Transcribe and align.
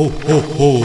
Ho-ho-ho! 0.00 0.82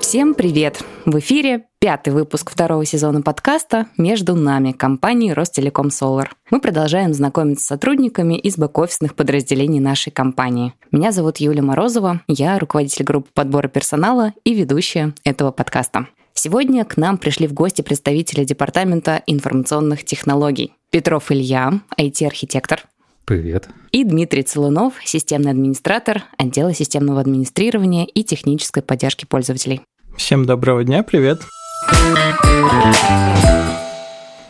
Всем 0.00 0.34
привет! 0.34 0.80
В 1.06 1.18
эфире 1.18 1.67
пятый 1.80 2.12
выпуск 2.12 2.50
второго 2.50 2.84
сезона 2.84 3.22
подкаста 3.22 3.86
«Между 3.96 4.34
нами» 4.34 4.72
компании 4.72 5.30
Ростелеком 5.30 5.88
Solar. 5.88 6.28
Мы 6.50 6.60
продолжаем 6.60 7.14
знакомиться 7.14 7.64
с 7.64 7.68
сотрудниками 7.68 8.34
из 8.34 8.58
бэк-офисных 8.58 9.14
подразделений 9.14 9.78
нашей 9.78 10.10
компании. 10.10 10.74
Меня 10.90 11.12
зовут 11.12 11.36
Юлия 11.36 11.62
Морозова, 11.62 12.20
я 12.26 12.58
руководитель 12.58 13.04
группы 13.04 13.28
подбора 13.32 13.68
персонала 13.68 14.32
и 14.44 14.54
ведущая 14.54 15.14
этого 15.24 15.52
подкаста. 15.52 16.08
Сегодня 16.34 16.84
к 16.84 16.96
нам 16.96 17.16
пришли 17.16 17.46
в 17.46 17.52
гости 17.52 17.82
представители 17.82 18.44
Департамента 18.44 19.22
информационных 19.26 20.04
технологий. 20.04 20.72
Петров 20.90 21.30
Илья, 21.30 21.80
IT-архитектор, 21.96 22.82
Привет. 23.24 23.68
и 23.92 24.04
Дмитрий 24.04 24.42
Целунов, 24.42 24.94
системный 25.04 25.52
администратор 25.52 26.24
отдела 26.38 26.74
системного 26.74 27.20
администрирования 27.20 28.04
и 28.04 28.24
технической 28.24 28.82
поддержки 28.82 29.26
пользователей. 29.26 29.82
Всем 30.16 30.44
доброго 30.44 30.82
дня, 30.82 31.04
привет. 31.04 31.40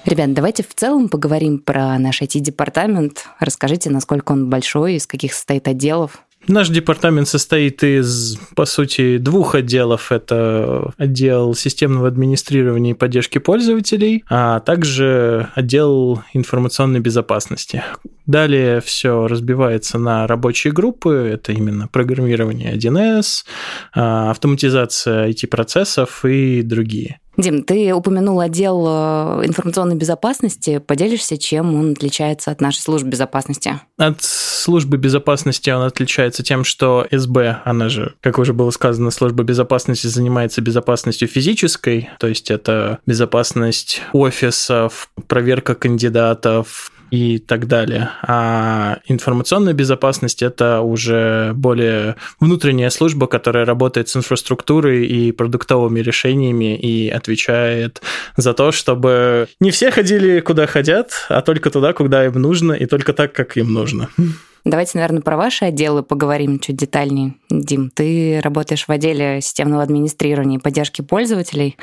Ребят, 0.05 0.33
давайте 0.33 0.63
в 0.63 0.75
целом 0.75 1.09
поговорим 1.09 1.59
про 1.59 1.99
наш 1.99 2.23
IT-департамент. 2.23 3.27
Расскажите, 3.41 3.91
насколько 3.91 4.33
он 4.33 4.49
большой, 4.49 4.95
из 4.95 5.07
каких 5.07 5.35
состоит 5.35 5.69
отделов. 5.69 6.23
Наш 6.47 6.71
департамент 6.71 7.29
состоит 7.29 7.83
из, 7.83 8.39
по 8.57 8.65
сути, 8.65 9.19
двух 9.19 9.55
отделов. 9.55 10.11
Это 10.11 10.93
отдел 10.97 11.55
системного 11.55 12.09
администрирования 12.09 12.93
и 12.93 12.97
поддержки 12.97 13.37
пользователей, 13.37 14.25
а 14.31 14.61
также 14.61 15.51
отдел 15.55 16.23
информационной 16.33 17.01
безопасности. 17.01 17.83
Далее 18.25 18.81
все 18.81 19.27
разбивается 19.27 19.99
на 19.99 20.27
рабочие 20.27 20.73
группы. 20.73 21.31
Это 21.35 21.53
именно 21.53 21.87
программирование 21.87 22.73
1С, 22.73 23.45
а, 23.95 24.31
автоматизация 24.31 25.29
IT-процессов 25.29 26.25
и 26.25 26.63
другие. 26.63 27.21
Дим, 27.39 27.63
ты 27.63 27.95
упомянул 27.95 28.41
отдел 28.41 28.85
э, 28.89 29.47
информационной 29.47 29.95
безопасности. 29.95 30.79
Поделишься, 30.79 31.39
чем 31.39 31.73
он 31.77 31.93
отличается 31.93 32.51
от 32.51 32.61
нашей 32.61 32.81
службы 32.81 33.11
безопасности? 33.11 33.81
От 33.97 34.21
службы 34.23 34.97
безопасности 34.97 35.71
он 35.71 35.83
отличается 35.83 36.43
тем, 36.43 36.65
что 36.65 37.07
СБ, 37.13 37.63
она 37.65 37.89
же, 37.89 38.15
как 38.21 38.41
уже 38.41 38.53
было 38.53 38.73
сказано, 38.73 39.13
служба 39.13 39.45
безопасности 39.45 40.09
занимается 40.09 40.61
безопасностью 40.63 41.29
физической, 41.29 42.11
то 42.19 42.27
есть 42.27 42.51
это 42.51 42.99
безопасность 43.07 44.03
офисов, 44.13 45.09
проверка 45.29 45.77
кандидатов, 45.77 46.91
и 47.11 47.39
так 47.39 47.67
далее. 47.67 48.11
А 48.23 48.99
информационная 49.07 49.73
безопасность 49.73 50.43
это 50.43 50.81
уже 50.81 51.53
более 51.55 52.17
внутренняя 52.41 52.91
служба, 52.91 53.27
которая 53.27 53.65
работает 53.65 54.09
с 54.09 54.17
инфраструктурой 54.17 55.07
и 55.07 55.33
продуктовыми 55.33 56.01
решениями 56.01 56.77
и 56.77 57.09
отвечает 57.09 58.03
за 58.37 58.55
то, 58.55 58.73
чтобы 58.73 59.49
не 59.61 59.71
все 59.71 59.91
ходили 59.91 60.41
куда 60.41 60.67
хотят, 60.67 61.13
а 61.29 61.43
только 61.43 61.71
туда, 61.71 61.93
куда 61.93 62.25
им 62.27 62.35
нужно, 62.35 62.73
и 62.73 62.87
только 62.87 63.13
так, 63.13 63.33
как 63.33 63.57
им 63.57 63.73
нужно. 63.73 64.09
Давайте, 64.65 64.99
наверное, 64.99 65.23
про 65.23 65.37
ваши 65.37 65.65
отделы 65.65 66.03
поговорим 66.03 66.59
чуть 66.59 66.77
детальнее. 66.77 67.35
Дим, 67.49 67.91
ты 67.91 68.41
работаешь 68.43 68.87
в 68.87 68.91
отделе 68.91 69.41
системного 69.41 69.83
администрирования 69.83 70.59
и 70.59 70.61
поддержки 70.61 71.01
пользователей. 71.01 71.77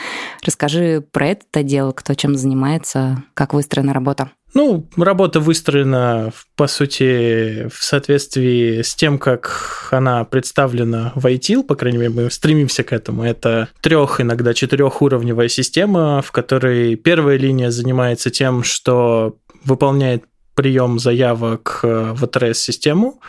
Расскажи 0.45 1.03
про 1.11 1.29
этот 1.29 1.55
отдел, 1.55 1.93
кто 1.93 2.13
чем 2.13 2.35
занимается, 2.35 3.23
как 3.33 3.53
выстроена 3.53 3.93
работа. 3.93 4.29
Ну, 4.55 4.87
работа 4.95 5.41
выстроена, 5.41 6.31
по 6.55 6.67
сути, 6.67 7.67
в 7.67 7.83
соответствии 7.83 8.81
с 8.81 8.95
тем, 8.95 9.19
как 9.19 9.89
она 9.91 10.23
представлена 10.23 11.11
в 11.13 11.25
ITIL, 11.25 11.61
по 11.61 11.75
крайней 11.75 11.97
мере, 11.97 12.09
мы 12.11 12.31
стремимся 12.31 12.83
к 12.85 12.93
этому. 12.93 13.25
Это 13.25 13.67
трех, 13.81 14.21
иногда 14.21 14.53
четырехуровневая 14.53 15.49
система, 15.49 16.21
в 16.21 16.31
которой 16.31 16.95
первая 16.95 17.35
линия 17.37 17.69
занимается 17.69 18.29
тем, 18.29 18.63
что 18.63 19.35
выполняет 19.65 20.23
прием 20.55 20.99
заявок 20.99 21.81
э, 21.83 22.13
в 22.15 22.23
АТРС-систему, 22.23 23.19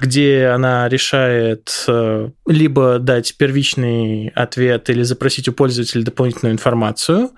где 0.00 0.46
она 0.46 0.88
решает 0.88 1.84
э, 1.88 2.30
либо 2.46 3.00
дать 3.00 3.36
первичный 3.36 4.28
ответ 4.28 4.88
или 4.88 5.02
запросить 5.02 5.48
у 5.48 5.52
пользователя 5.52 6.04
дополнительную 6.04 6.54
информацию, 6.54 7.30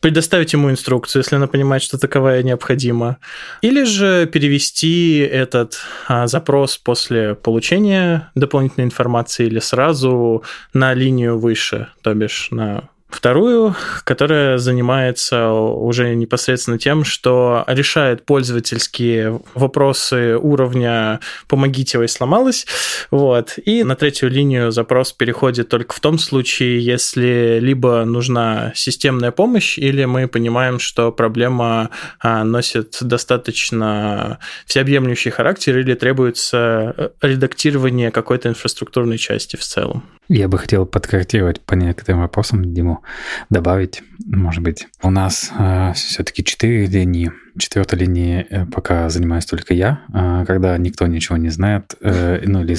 предоставить 0.00 0.52
ему 0.52 0.70
инструкцию, 0.70 1.22
если 1.22 1.36
она 1.36 1.46
понимает, 1.46 1.82
что 1.82 1.98
таковая 1.98 2.42
необходима, 2.42 3.18
или 3.62 3.84
же 3.84 4.26
перевести 4.26 5.18
этот 5.18 5.80
а, 6.06 6.26
запрос 6.26 6.78
после 6.78 7.34
получения 7.34 8.30
дополнительной 8.34 8.86
информации 8.86 9.46
или 9.46 9.58
сразу 9.58 10.44
на 10.72 10.94
линию 10.94 11.38
выше, 11.38 11.88
то 12.02 12.14
бишь 12.14 12.48
на 12.50 12.88
Вторую, 13.08 13.74
которая 14.04 14.58
занимается 14.58 15.48
уже 15.50 16.14
непосредственно 16.14 16.78
тем, 16.78 17.04
что 17.04 17.64
решает 17.66 18.26
пользовательские 18.26 19.40
вопросы 19.54 20.36
уровня 20.36 21.20
«помогите, 21.48 21.98
ой, 21.98 22.08
сломалось». 22.08 22.66
Вот. 23.10 23.54
И 23.64 23.82
на 23.82 23.96
третью 23.96 24.28
линию 24.28 24.70
запрос 24.72 25.12
переходит 25.12 25.70
только 25.70 25.94
в 25.94 26.00
том 26.00 26.18
случае, 26.18 26.84
если 26.84 27.58
либо 27.62 28.04
нужна 28.04 28.72
системная 28.74 29.30
помощь, 29.30 29.78
или 29.78 30.04
мы 30.04 30.28
понимаем, 30.28 30.78
что 30.78 31.10
проблема 31.10 31.88
а, 32.20 32.44
носит 32.44 32.98
достаточно 33.00 34.38
всеобъемлющий 34.66 35.30
характер 35.30 35.78
или 35.78 35.94
требуется 35.94 37.12
редактирование 37.22 38.10
какой-то 38.10 38.50
инфраструктурной 38.50 39.16
части 39.16 39.56
в 39.56 39.62
целом. 39.62 40.04
Я 40.28 40.46
бы 40.46 40.58
хотел 40.58 40.84
подкорректировать 40.84 41.60
по 41.62 41.74
некоторым 41.74 42.20
вопросам 42.20 42.74
Диму, 42.74 43.02
добавить, 43.48 44.02
может 44.26 44.62
быть. 44.62 44.86
У 45.02 45.10
нас 45.10 45.50
э, 45.58 45.92
все-таки 45.94 46.44
четыре 46.44 46.86
линии 46.86 47.32
четвертой 47.58 47.98
линии 47.98 48.46
э, 48.48 48.66
пока 48.66 49.08
занимаюсь 49.08 49.46
только 49.46 49.74
я, 49.74 50.00
а 50.12 50.44
когда 50.44 50.76
никто 50.78 51.06
ничего 51.06 51.36
не 51.36 51.50
знает, 51.50 51.94
э, 52.00 52.42
ну 52.44 52.62
или 52.62 52.76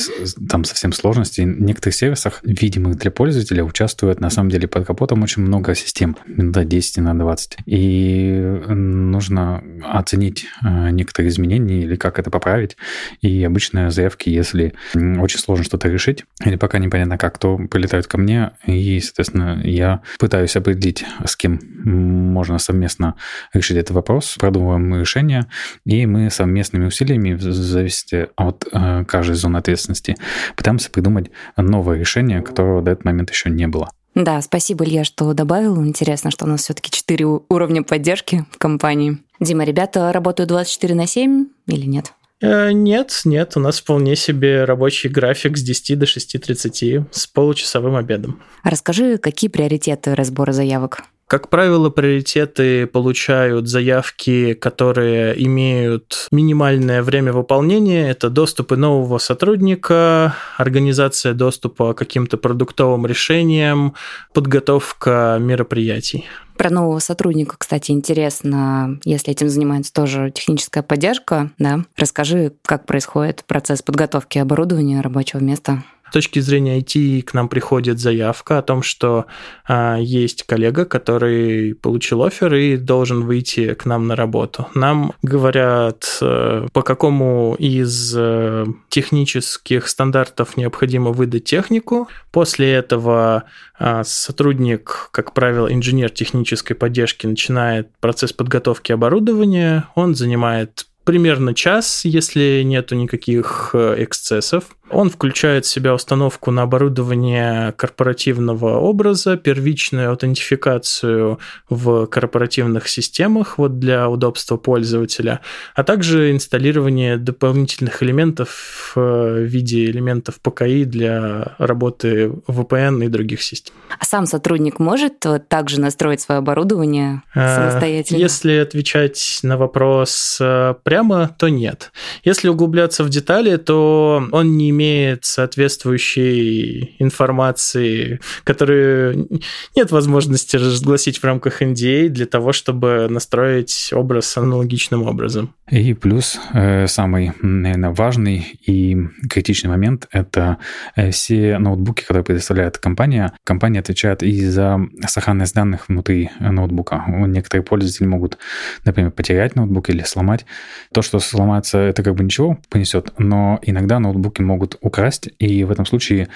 там 0.49 0.63
совсем 0.63 0.91
сложности. 0.93 1.41
В 1.41 1.61
некоторых 1.61 1.95
сервисах, 1.95 2.39
видимых 2.43 2.97
для 2.97 3.11
пользователя, 3.11 3.63
участвует 3.63 4.19
на 4.19 4.29
самом 4.29 4.49
деле 4.49 4.67
под 4.67 4.85
капотом 4.85 5.23
очень 5.23 5.43
много 5.43 5.75
систем, 5.75 6.17
иногда 6.27 6.63
10, 6.63 6.97
на 6.97 7.17
20. 7.17 7.57
И 7.65 8.59
нужно 8.67 9.63
оценить 9.83 10.45
э, 10.63 10.89
некоторые 10.91 11.29
изменения 11.29 11.83
или 11.83 11.95
как 11.95 12.19
это 12.19 12.29
поправить. 12.29 12.77
И 13.21 13.43
обычно 13.43 13.89
заявки, 13.91 14.29
если 14.29 14.73
очень 14.95 15.39
сложно 15.39 15.65
что-то 15.65 15.89
решить, 15.89 16.25
или 16.45 16.55
пока 16.55 16.79
непонятно 16.79 17.17
как, 17.17 17.37
то 17.37 17.57
прилетают 17.57 18.07
ко 18.07 18.17
мне, 18.17 18.51
и, 18.65 18.99
соответственно, 18.99 19.61
я 19.63 20.01
пытаюсь 20.19 20.55
определить, 20.55 21.05
с 21.25 21.35
кем 21.35 21.59
можно 21.83 22.57
совместно 22.59 23.15
решить 23.53 23.77
этот 23.77 23.91
вопрос, 23.91 24.35
продумываю 24.39 24.68
придумываем 24.69 24.99
решения, 24.99 25.47
и 25.85 26.05
мы 26.05 26.29
совместными 26.29 26.85
усилиями, 26.85 27.33
в 27.33 27.41
зависимости 27.41 28.29
от 28.35 28.67
э, 28.71 29.05
каждой 29.05 29.35
зоны 29.35 29.57
ответственности, 29.57 30.15
пытаемся 30.55 30.89
придумать 30.89 31.31
новое 31.57 31.97
решение, 31.97 32.41
которого 32.41 32.81
до 32.81 32.91
этого 32.91 33.07
момента 33.07 33.33
еще 33.33 33.49
не 33.49 33.67
было. 33.67 33.89
Да, 34.15 34.41
спасибо, 34.41 34.85
Илья, 34.85 35.03
что 35.03 35.33
добавил. 35.33 35.81
Интересно, 35.83 36.31
что 36.31 36.45
у 36.45 36.47
нас 36.47 36.63
все-таки 36.63 36.91
четыре 36.91 37.25
уровня 37.25 37.83
поддержки 37.83 38.45
в 38.51 38.57
компании. 38.57 39.19
Дима, 39.39 39.63
ребята 39.63 40.11
работают 40.11 40.49
24 40.49 40.95
на 40.95 41.07
7 41.07 41.45
или 41.67 41.85
нет? 41.85 42.13
Э, 42.41 42.71
нет, 42.71 43.21
нет, 43.25 43.55
у 43.55 43.59
нас 43.59 43.79
вполне 43.79 44.15
себе 44.15 44.63
рабочий 44.63 45.09
график 45.09 45.57
с 45.57 45.61
10 45.61 45.99
до 45.99 46.05
6.30 46.05 47.05
с 47.11 47.27
получасовым 47.27 47.95
обедом. 47.95 48.41
Расскажи, 48.63 49.17
какие 49.17 49.49
приоритеты 49.49 50.15
разбора 50.15 50.53
заявок? 50.53 51.03
Как 51.29 51.49
правило, 51.49 51.91
приоритеты 51.91 52.87
получают 52.87 53.67
заявки, 53.67 54.55
которые 54.55 55.45
имеют 55.45 56.27
минимальное 56.31 57.03
время 57.03 57.31
выполнения. 57.31 58.09
Это 58.09 58.31
доступы 58.31 58.77
нового 58.77 59.19
сотрудника, 59.19 60.33
организация 60.57 61.35
доступа 61.35 61.93
к 61.93 61.99
каким-то 61.99 62.37
продуктовым 62.37 63.05
решениям, 63.05 63.93
подготовка 64.33 65.37
мероприятий. 65.39 66.25
Про 66.57 66.71
нового 66.71 66.97
сотрудника, 66.97 67.57
кстати, 67.59 67.91
интересно, 67.91 68.99
если 69.05 69.31
этим 69.31 69.49
занимается 69.49 69.93
тоже 69.93 70.31
техническая 70.31 70.81
поддержка, 70.81 71.51
да? 71.59 71.85
Расскажи, 71.95 72.53
как 72.65 72.87
происходит 72.87 73.43
процесс 73.45 73.83
подготовки 73.83 74.39
оборудования 74.39 74.99
рабочего 75.01 75.39
места. 75.41 75.83
С 76.09 76.13
точки 76.13 76.39
зрения 76.39 76.79
IT 76.79 77.21
к 77.21 77.35
нам 77.35 77.49
приходит 77.49 77.99
заявка 77.99 78.57
о 78.57 78.61
том, 78.63 78.81
что 78.81 79.27
а, 79.67 79.97
есть 79.97 80.41
коллега, 80.43 80.85
который 80.85 81.75
получил 81.75 82.23
офер 82.23 82.55
и 82.55 82.77
должен 82.77 83.25
выйти 83.25 83.75
к 83.75 83.85
нам 83.85 84.07
на 84.07 84.15
работу. 84.15 84.67
Нам 84.73 85.13
говорят, 85.21 86.17
а, 86.21 86.65
по 86.73 86.81
какому 86.81 87.55
из 87.59 88.15
а, 88.17 88.65
технических 88.89 89.87
стандартов 89.87 90.57
необходимо 90.57 91.11
выдать 91.11 91.43
технику. 91.43 92.07
После 92.31 92.73
этого 92.73 93.43
а, 93.77 94.03
сотрудник, 94.03 95.09
как 95.11 95.35
правило, 95.35 95.71
инженер 95.71 96.09
технической 96.09 96.75
поддержки, 96.75 97.27
начинает 97.27 97.95
процесс 97.99 98.33
подготовки 98.33 98.91
оборудования. 98.91 99.87
Он 99.93 100.15
занимает 100.15 100.88
примерно 101.09 101.55
час, 101.55 102.05
если 102.05 102.61
нету 102.61 102.93
никаких 102.93 103.71
э, 103.73 103.95
эксцессов. 104.03 104.65
Он 104.91 105.09
включает 105.09 105.65
в 105.65 105.69
себя 105.69 105.93
установку 105.93 106.51
на 106.51 106.63
оборудование 106.63 107.71
корпоративного 107.73 108.77
образа, 108.77 109.37
первичную 109.37 110.09
аутентификацию 110.09 111.39
в 111.69 112.05
корпоративных 112.07 112.87
системах 112.87 113.57
вот 113.57 113.79
для 113.79 114.09
удобства 114.09 114.57
пользователя, 114.57 115.41
а 115.75 115.83
также 115.83 116.31
инсталлирование 116.31 117.17
дополнительных 117.17 118.01
элементов 118.03 118.93
в 118.95 119.41
виде 119.41 119.85
элементов 119.85 120.39
ПКИ 120.41 120.85
для 120.85 121.55
работы 121.57 122.33
VPN 122.47 123.05
и 123.05 123.07
других 123.07 123.41
систем. 123.41 123.75
А 123.97 124.05
сам 124.05 124.25
сотрудник 124.25 124.79
может 124.79 125.25
также 125.47 125.79
настроить 125.79 126.21
свое 126.21 126.39
оборудование 126.39 127.21
а, 127.33 127.55
самостоятельно? 127.55 128.19
Если 128.19 128.53
отвечать 128.53 129.39
на 129.43 129.57
вопрос 129.57 130.37
э, 130.41 130.73
прямо, 130.99 131.29
то 131.37 131.47
нет. 131.49 131.91
Если 132.25 132.49
углубляться 132.49 133.03
в 133.03 133.09
детали, 133.09 133.55
то 133.55 134.21
он 134.31 134.57
не 134.57 134.69
имеет 134.69 135.23
соответствующей 135.23 136.95
информации, 136.99 138.19
которую 138.43 139.29
нет 139.75 139.91
возможности 139.91 140.57
разгласить 140.57 141.19
в 141.19 141.23
рамках 141.23 141.61
NDA 141.61 142.09
для 142.09 142.25
того, 142.25 142.51
чтобы 142.51 143.07
настроить 143.09 143.91
образ 143.93 144.37
аналогичным 144.37 145.03
образом. 145.03 145.53
И 145.71 145.93
плюс 145.93 146.39
э, 146.53 146.87
самый, 146.87 147.31
наверное, 147.41 147.91
важный 147.91 148.59
и 148.65 148.97
критичный 149.29 149.69
момент– 149.69 150.07
это 150.11 150.57
э, 150.95 151.11
все 151.11 151.59
ноутбуки, 151.59 152.01
которые 152.01 152.23
предоставляет 152.23 152.77
компания. 152.77 153.33
Компания 153.45 153.79
отвечает 153.79 154.23
и 154.23 154.45
за 154.45 154.79
сохранность 155.07 155.55
данных 155.55 155.87
внутри 155.87 156.31
ноутбука. 156.39 157.03
Некоторые 157.07 157.63
пользователи 157.63 158.07
могут, 158.07 158.37
например, 158.83 159.11
потерять 159.11 159.55
ноутбук 159.55 159.89
или 159.89 160.03
сломать. 160.03 160.45
То, 160.93 161.01
что 161.01 161.19
сломается, 161.19 161.77
это 161.77 162.01
как 162.01 162.15
бы 162.15 162.23
ничего 162.23 162.57
понесет, 162.69 163.13
но 163.17 163.59
иногда 163.61 163.99
ноутбуки 163.99 164.41
могут 164.41 164.77
украсть, 164.81 165.29
и 165.37 165.63
в 165.63 165.71
этом 165.71 165.85
случае 165.85 166.29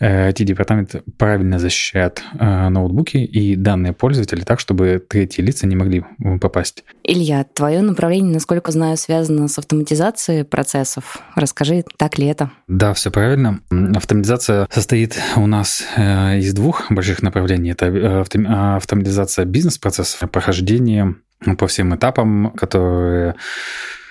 IT-департамент 0.00 0.94
э, 0.94 1.02
правильно 1.18 1.58
защищает 1.58 2.22
э, 2.38 2.68
ноутбуки 2.68 3.18
и 3.18 3.54
данные 3.56 3.92
пользователя 3.92 4.44
так, 4.44 4.60
чтобы 4.60 5.04
третьи 5.06 5.42
лица 5.42 5.66
не 5.66 5.76
могли 5.76 6.04
попасть. 6.40 6.84
Илья, 7.04 7.44
твое 7.44 7.82
направление, 7.82 8.32
насколько 8.32 8.72
знаю, 8.72 8.96
связано 8.96 9.48
с 9.48 9.58
автоматизацией 9.58 10.44
процессов. 10.44 11.18
Расскажи, 11.34 11.84
так 11.96 12.18
ли 12.18 12.26
это? 12.26 12.50
Да, 12.66 12.94
все 12.94 13.10
правильно. 13.10 13.60
Автоматизация 13.70 14.68
состоит 14.70 15.18
у 15.36 15.46
нас 15.46 15.84
э, 15.96 16.38
из 16.38 16.54
двух 16.54 16.90
больших 16.90 17.22
направлений. 17.22 17.70
Это 17.70 18.20
автоматизация 18.20 19.44
бизнес-процессов, 19.44 20.30
прохождение 20.30 21.16
по 21.58 21.66
всем 21.66 21.94
этапам, 21.94 22.50
которые 22.50 23.34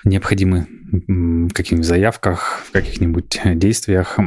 необходимы 0.04 0.68
в 0.90 1.50
каких-нибудь 1.50 1.86
заявках, 1.86 2.64
в 2.66 2.72
каких-нибудь 2.72 3.42
действиях. 3.56 4.18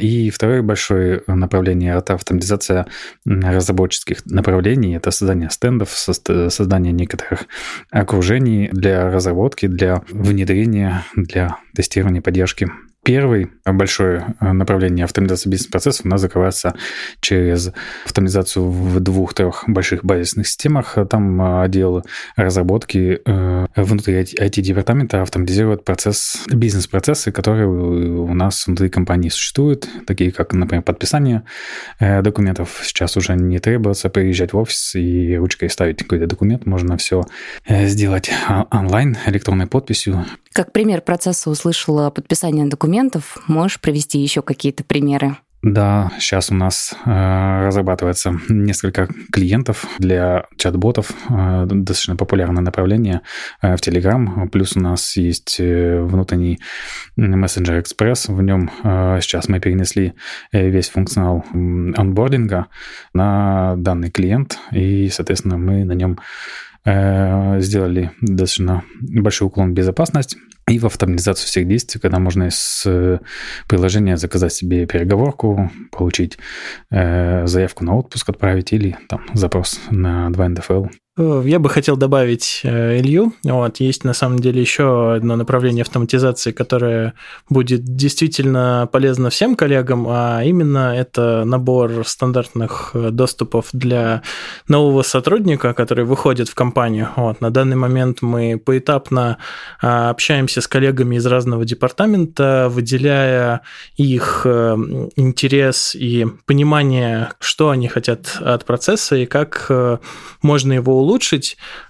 И 0.00 0.30
второе 0.30 0.62
большое 0.62 1.22
направление– 1.28 1.94
это 1.98 2.14
автоматизация 2.14 2.86
разработческих 3.24 4.26
направлений. 4.26 4.96
Это 4.96 5.12
создание 5.12 5.50
стендов, 5.50 5.90
создание 5.90 6.92
некоторых 6.92 7.46
окружений 7.90 8.70
для 8.72 9.08
разработки, 9.08 9.66
для 9.66 10.02
внедрения, 10.10 11.04
для 11.14 11.58
тестирования, 11.76 12.22
поддержки. 12.22 12.68
Первый 13.02 13.50
большое 13.64 14.34
э, 14.40 14.52
направление 14.52 15.04
автоматизации 15.04 15.48
бизнес-процессов 15.48 16.04
у 16.04 16.08
нас 16.08 16.20
закрывается 16.20 16.74
через 17.20 17.72
автоматизацию 18.04 18.70
в 18.70 19.00
двух-трех 19.00 19.64
больших 19.66 20.04
базисных 20.04 20.46
системах. 20.46 20.98
Там 21.08 21.40
э, 21.40 21.62
отдел 21.62 22.04
разработки 22.36 23.20
э, 23.24 23.66
внутри 23.74 24.20
IT-департамента 24.20 25.22
автоматизирует 25.22 25.82
процесс, 25.82 26.42
бизнес-процессы, 26.52 27.32
которые 27.32 27.68
у 27.68 28.34
нас 28.34 28.66
внутри 28.66 28.90
компании 28.90 29.30
существуют, 29.30 29.88
такие 30.06 30.30
как, 30.30 30.52
например, 30.52 30.82
подписание 30.82 31.44
документов. 31.98 32.80
Сейчас 32.82 33.16
уже 33.16 33.34
не 33.34 33.58
требуется 33.58 34.10
приезжать 34.10 34.52
в 34.52 34.58
офис 34.58 34.94
и 34.94 35.36
ручкой 35.36 35.70
ставить 35.70 35.98
какой-то 35.98 36.26
документ. 36.26 36.66
Можно 36.66 36.96
все 36.98 37.22
сделать 37.68 38.30
онлайн, 38.70 39.16
электронной 39.26 39.66
подписью. 39.66 40.24
Как 40.52 40.72
пример 40.72 41.00
процесса 41.00 41.48
услышала 41.48 42.10
подписание 42.10 42.66
документов. 42.66 43.38
Можешь 43.46 43.80
привести 43.80 44.18
еще 44.18 44.42
какие-то 44.42 44.82
примеры? 44.82 45.36
Да, 45.62 46.10
сейчас 46.18 46.50
у 46.50 46.54
нас 46.54 46.94
э, 47.04 47.66
разрабатывается 47.66 48.34
несколько 48.48 49.08
клиентов 49.30 49.86
для 49.98 50.46
чат-ботов, 50.56 51.12
э, 51.28 51.66
достаточно 51.66 52.16
популярное 52.16 52.62
направление 52.62 53.20
э, 53.60 53.76
в 53.76 53.80
Telegram. 53.80 54.48
Плюс 54.48 54.74
у 54.74 54.80
нас 54.80 55.18
есть 55.18 55.60
э, 55.60 56.00
внутренний 56.00 56.60
мессенджер 57.16 57.78
Express. 57.78 58.34
В 58.34 58.40
нем 58.40 58.70
э, 58.82 59.18
сейчас 59.20 59.48
мы 59.48 59.60
перенесли 59.60 60.14
э, 60.50 60.70
весь 60.70 60.88
функционал 60.88 61.44
онбординга 61.52 62.68
на 63.12 63.74
данный 63.76 64.10
клиент, 64.10 64.58
и, 64.72 65.10
соответственно, 65.10 65.58
мы 65.58 65.84
на 65.84 65.92
нем 65.92 66.18
сделали 66.84 68.12
достаточно 68.20 68.84
большой 69.00 69.48
уклон 69.48 69.70
в 69.70 69.74
безопасность 69.74 70.36
и 70.70 70.78
в 70.78 70.86
автоматизацию 70.86 71.46
всех 71.46 71.66
действий, 71.66 72.00
когда 72.00 72.18
можно 72.18 72.44
из 72.44 72.82
э, 72.86 73.18
приложения 73.68 74.16
заказать 74.16 74.52
себе 74.52 74.86
переговорку, 74.86 75.70
получить 75.90 76.38
э, 76.90 77.46
заявку 77.46 77.84
на 77.84 77.96
отпуск 77.96 78.28
отправить 78.28 78.72
или 78.72 78.96
там 79.08 79.26
запрос 79.34 79.80
на 79.90 80.30
2 80.30 80.48
НДФЛ. 80.48 80.86
Э, 81.20 81.42
я 81.44 81.58
бы 81.58 81.68
хотел 81.68 81.96
добавить 81.96 82.60
э, 82.64 82.98
Илью. 82.98 83.34
Вот, 83.44 83.78
есть 83.80 84.04
на 84.04 84.14
самом 84.14 84.38
деле 84.38 84.60
еще 84.60 85.14
одно 85.14 85.36
направление 85.36 85.82
автоматизации, 85.82 86.50
которое 86.50 87.12
будет 87.48 87.84
действительно 87.84 88.88
полезно 88.90 89.28
всем 89.28 89.54
коллегам, 89.54 90.06
а 90.08 90.42
именно 90.42 90.96
это 90.96 91.44
набор 91.44 92.06
стандартных 92.06 92.92
э, 92.94 93.10
доступов 93.10 93.68
для 93.72 94.22
нового 94.66 95.02
сотрудника, 95.02 95.74
который 95.74 96.04
выходит 96.04 96.48
в 96.48 96.54
компанию. 96.54 97.10
Вот, 97.16 97.40
на 97.42 97.50
данный 97.50 97.76
момент 97.76 98.22
мы 98.22 98.58
поэтапно 98.58 99.36
общаемся 99.80 100.60
с 100.60 100.68
коллегами 100.68 101.16
из 101.16 101.26
разного 101.26 101.64
департамента, 101.64 102.68
выделяя 102.70 103.60
их 103.96 104.46
интерес 104.46 105.94
и 105.94 106.26
понимание, 106.46 107.30
что 107.40 107.70
они 107.70 107.88
хотят 107.88 108.38
от 108.40 108.64
процесса 108.64 109.16
и 109.16 109.26
как 109.26 109.70
можно 110.42 110.72
его 110.72 110.98
улучшить. 110.98 111.09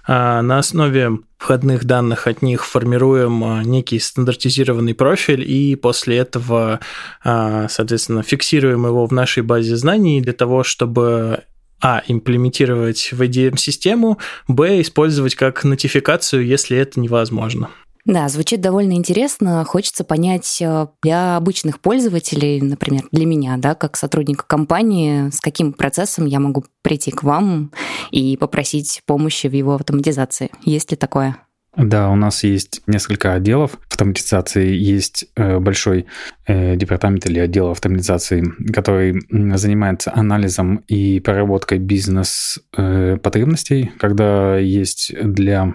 А, 0.07 0.41
на 0.41 0.59
основе 0.59 1.19
входных 1.37 1.85
данных 1.85 2.27
от 2.27 2.41
них 2.41 2.65
формируем 2.65 3.43
а, 3.43 3.63
некий 3.63 3.99
стандартизированный 3.99 4.93
профиль, 4.93 5.43
и 5.49 5.75
после 5.75 6.17
этого, 6.17 6.79
а, 7.23 7.67
соответственно, 7.69 8.23
фиксируем 8.23 8.85
его 8.85 9.05
в 9.05 9.11
нашей 9.11 9.43
базе 9.43 9.75
знаний 9.75 10.21
для 10.21 10.33
того, 10.33 10.63
чтобы 10.63 11.43
а. 11.83 12.03
Имплементировать 12.07 13.11
в 13.11 13.21
IDM-систему, 13.21 14.19
б. 14.47 14.81
Использовать 14.81 15.33
как 15.33 15.63
нотификацию, 15.63 16.45
если 16.45 16.77
это 16.77 16.99
невозможно. 16.99 17.69
Да, 18.05 18.27
звучит 18.29 18.61
довольно 18.61 18.93
интересно. 18.93 19.63
Хочется 19.63 20.03
понять 20.03 20.59
э, 20.61 20.87
для 21.03 21.37
обычных 21.37 21.79
пользователей, 21.79 22.59
например, 22.59 23.03
для 23.11 23.25
меня, 23.25 23.55
да, 23.57 23.75
как 23.75 23.95
сотрудника 23.95 24.45
компании, 24.47 25.29
с 25.29 25.39
каким 25.39 25.73
процессом 25.73 26.25
я 26.25 26.39
могу 26.39 26.65
прийти 26.81 27.11
к 27.11 27.23
вам 27.23 27.71
и 28.09 28.37
попросить 28.37 29.01
помощи 29.05 29.47
в 29.47 29.53
его 29.53 29.75
автоматизации. 29.75 30.49
Есть 30.63 30.91
ли 30.91 30.97
такое? 30.97 31.37
Да, 31.77 32.09
у 32.09 32.15
нас 32.15 32.43
есть 32.43 32.81
несколько 32.85 33.33
отделов 33.33 33.79
автоматизации. 33.89 34.75
Есть 34.75 35.27
э, 35.37 35.57
большой 35.59 36.05
э, 36.45 36.75
департамент 36.75 37.25
или 37.27 37.39
отдел 37.39 37.71
автоматизации, 37.71 38.43
который 38.73 39.21
занимается 39.57 40.11
анализом 40.13 40.83
и 40.87 41.21
проработкой 41.21 41.79
бизнес-потребностей, 41.79 43.91
когда 43.99 44.57
есть 44.57 45.13
для 45.23 45.73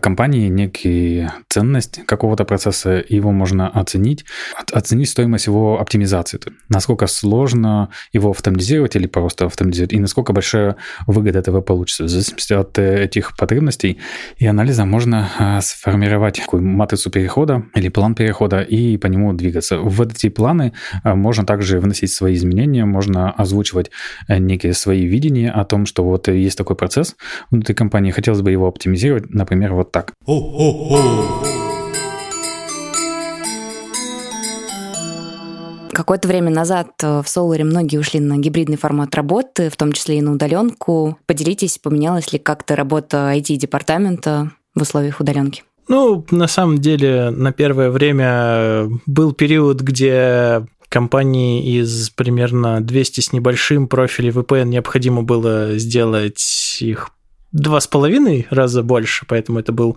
компании 0.00 0.48
некий 0.48 1.28
ценность 1.48 2.00
какого-то 2.06 2.44
процесса, 2.44 3.04
его 3.08 3.32
можно 3.32 3.68
оценить, 3.68 4.24
оценить 4.72 5.08
стоимость 5.08 5.46
его 5.46 5.80
оптимизации. 5.80 6.38
Насколько 6.68 7.06
сложно 7.06 7.90
его 8.12 8.30
автоматизировать 8.30 8.96
или 8.96 9.06
просто 9.06 9.46
автоматизировать, 9.46 9.92
и 9.92 9.98
насколько 9.98 10.32
большая 10.32 10.76
выгода 11.06 11.38
этого 11.38 11.60
получится. 11.60 12.04
В 12.04 12.08
зависимости 12.08 12.52
от 12.52 12.78
э, 12.78 13.04
этих 13.04 13.36
потребностей 13.36 13.98
и 14.38 14.46
анализа 14.46 14.84
можно 14.84 15.28
э, 15.38 15.60
сформировать 15.60 16.36
такую 16.36 16.62
матрицу 16.62 17.10
перехода 17.10 17.64
или 17.74 17.88
план 17.88 18.14
перехода 18.14 18.60
и 18.60 18.96
по 18.98 19.06
нему 19.06 19.32
двигаться. 19.32 19.78
В 19.78 20.02
эти 20.02 20.28
планы 20.28 20.72
можно 21.04 21.44
также 21.44 21.80
вносить 21.80 22.12
свои 22.12 22.34
изменения, 22.34 22.84
можно 22.84 23.30
озвучивать 23.32 23.90
некие 24.28 24.74
свои 24.74 25.06
видения 25.06 25.50
о 25.50 25.64
том, 25.64 25.86
что 25.86 26.04
вот 26.04 26.28
есть 26.28 26.56
такой 26.56 26.76
процесс 26.76 27.16
внутри 27.50 27.74
компании, 27.74 28.10
хотелось 28.10 28.42
бы 28.42 28.50
его 28.50 28.66
оптимизировать, 28.66 29.30
например, 29.30 29.55
вот 29.74 29.92
так. 29.92 30.12
Какое-то 35.92 36.28
время 36.28 36.50
назад 36.50 36.88
в 37.00 37.24
Solar 37.24 37.64
многие 37.64 37.96
ушли 37.96 38.20
на 38.20 38.36
гибридный 38.36 38.76
формат 38.76 39.14
работы, 39.14 39.70
в 39.70 39.76
том 39.76 39.92
числе 39.92 40.18
и 40.18 40.20
на 40.20 40.32
удаленку. 40.32 41.18
Поделитесь, 41.24 41.78
поменялась 41.78 42.32
ли 42.34 42.38
как-то 42.38 42.76
работа 42.76 43.32
IT-департамента 43.34 44.52
в 44.74 44.82
условиях 44.82 45.20
удаленки? 45.20 45.62
Ну, 45.88 46.26
на 46.30 46.48
самом 46.48 46.78
деле, 46.78 47.30
на 47.30 47.52
первое 47.52 47.90
время 47.90 48.90
был 49.06 49.32
период, 49.32 49.80
где 49.80 50.66
компании 50.88 51.78
из 51.80 52.10
примерно 52.10 52.80
200 52.80 53.20
с 53.20 53.32
небольшим 53.32 53.88
профилей 53.88 54.30
VPN 54.30 54.66
необходимо 54.66 55.22
было 55.22 55.78
сделать 55.78 56.78
их 56.80 57.10
два 57.56 57.80
с 57.80 57.86
половиной 57.86 58.46
раза 58.50 58.82
больше, 58.82 59.24
поэтому 59.26 59.58
это 59.58 59.72
был 59.72 59.96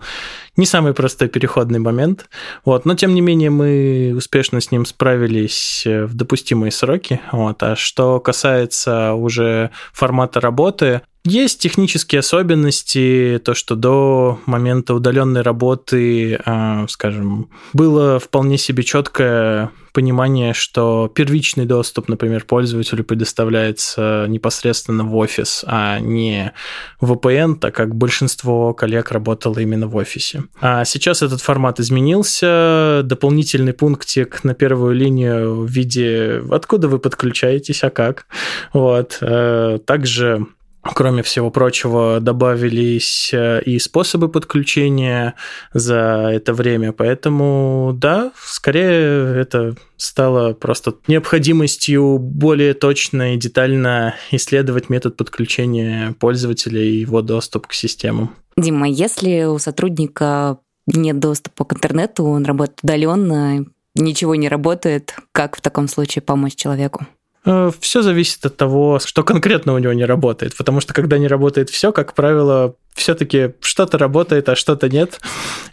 не 0.56 0.66
самый 0.66 0.94
простой 0.94 1.28
переходный 1.28 1.78
момент. 1.78 2.28
Вот. 2.64 2.86
Но, 2.86 2.94
тем 2.94 3.14
не 3.14 3.20
менее, 3.20 3.50
мы 3.50 4.14
успешно 4.16 4.60
с 4.60 4.70
ним 4.70 4.86
справились 4.86 5.84
э, 5.86 6.06
в 6.06 6.14
допустимые 6.14 6.72
сроки. 6.72 7.20
Вот. 7.32 7.62
А 7.62 7.76
что 7.76 8.18
касается 8.18 9.12
уже 9.12 9.70
формата 9.92 10.40
работы, 10.40 11.02
есть 11.24 11.60
технические 11.60 12.20
особенности, 12.20 13.40
то, 13.44 13.54
что 13.54 13.74
до 13.74 14.40
момента 14.46 14.94
удаленной 14.94 15.42
работы, 15.42 16.40
а, 16.44 16.86
скажем, 16.88 17.50
было 17.72 18.18
вполне 18.18 18.56
себе 18.56 18.82
четкое 18.82 19.70
понимание, 19.92 20.54
что 20.54 21.10
первичный 21.14 21.66
доступ, 21.66 22.08
например, 22.08 22.44
пользователю 22.44 23.04
предоставляется 23.04 24.26
непосредственно 24.28 25.04
в 25.04 25.14
офис, 25.16 25.64
а 25.66 25.98
не 25.98 26.52
в 27.00 27.12
VPN, 27.12 27.56
так 27.56 27.74
как 27.74 27.94
большинство 27.94 28.72
коллег 28.72 29.10
работало 29.10 29.58
именно 29.58 29.88
в 29.88 29.96
офисе. 29.96 30.44
А 30.60 30.84
сейчас 30.84 31.22
этот 31.22 31.42
формат 31.42 31.80
изменился, 31.80 33.02
дополнительный 33.04 33.72
пунктик 33.72 34.44
на 34.44 34.54
первую 34.54 34.94
линию 34.94 35.64
в 35.64 35.70
виде 35.70 36.42
«откуда 36.50 36.88
вы 36.88 36.98
подключаетесь, 36.98 37.82
а 37.84 37.90
как?». 37.90 38.26
Вот. 38.72 39.18
Э, 39.20 39.78
также 39.84 40.46
Кроме 40.82 41.22
всего 41.22 41.50
прочего, 41.50 42.20
добавились 42.20 43.30
э, 43.34 43.60
и 43.62 43.78
способы 43.78 44.28
подключения 44.30 45.34
за 45.74 46.30
это 46.32 46.54
время. 46.54 46.92
Поэтому, 46.92 47.92
да, 47.94 48.32
скорее 48.42 49.36
это 49.36 49.74
стало 49.96 50.54
просто 50.54 50.94
необходимостью 51.06 52.18
более 52.18 52.72
точно 52.72 53.34
и 53.34 53.36
детально 53.36 54.14
исследовать 54.30 54.88
метод 54.88 55.16
подключения 55.16 56.14
пользователя 56.18 56.82
и 56.82 57.00
его 57.00 57.20
доступ 57.20 57.66
к 57.66 57.74
системам. 57.74 58.34
Дима, 58.56 58.88
если 58.88 59.44
у 59.44 59.58
сотрудника 59.58 60.58
нет 60.86 61.18
доступа 61.18 61.66
к 61.66 61.74
интернету, 61.74 62.24
он 62.24 62.44
работает 62.44 62.80
удаленно, 62.82 63.66
ничего 63.94 64.34
не 64.34 64.48
работает, 64.48 65.14
как 65.32 65.56
в 65.56 65.60
таком 65.60 65.88
случае 65.88 66.22
помочь 66.22 66.54
человеку? 66.54 67.06
Э, 67.44 67.70
все 67.80 68.02
зависит 68.02 68.44
от 68.44 68.56
того, 68.56 68.98
что 68.98 69.22
конкретно 69.22 69.74
у 69.74 69.78
него 69.78 69.92
не 69.92 70.04
работает. 70.04 70.56
Потому 70.56 70.80
что 70.80 70.94
когда 70.94 71.18
не 71.18 71.28
работает 71.28 71.70
все, 71.70 71.92
как 71.92 72.14
правило, 72.14 72.74
все-таки 73.00 73.54
что-то 73.60 73.98
работает, 73.98 74.48
а 74.48 74.54
что-то 74.54 74.88
нет. 74.88 75.20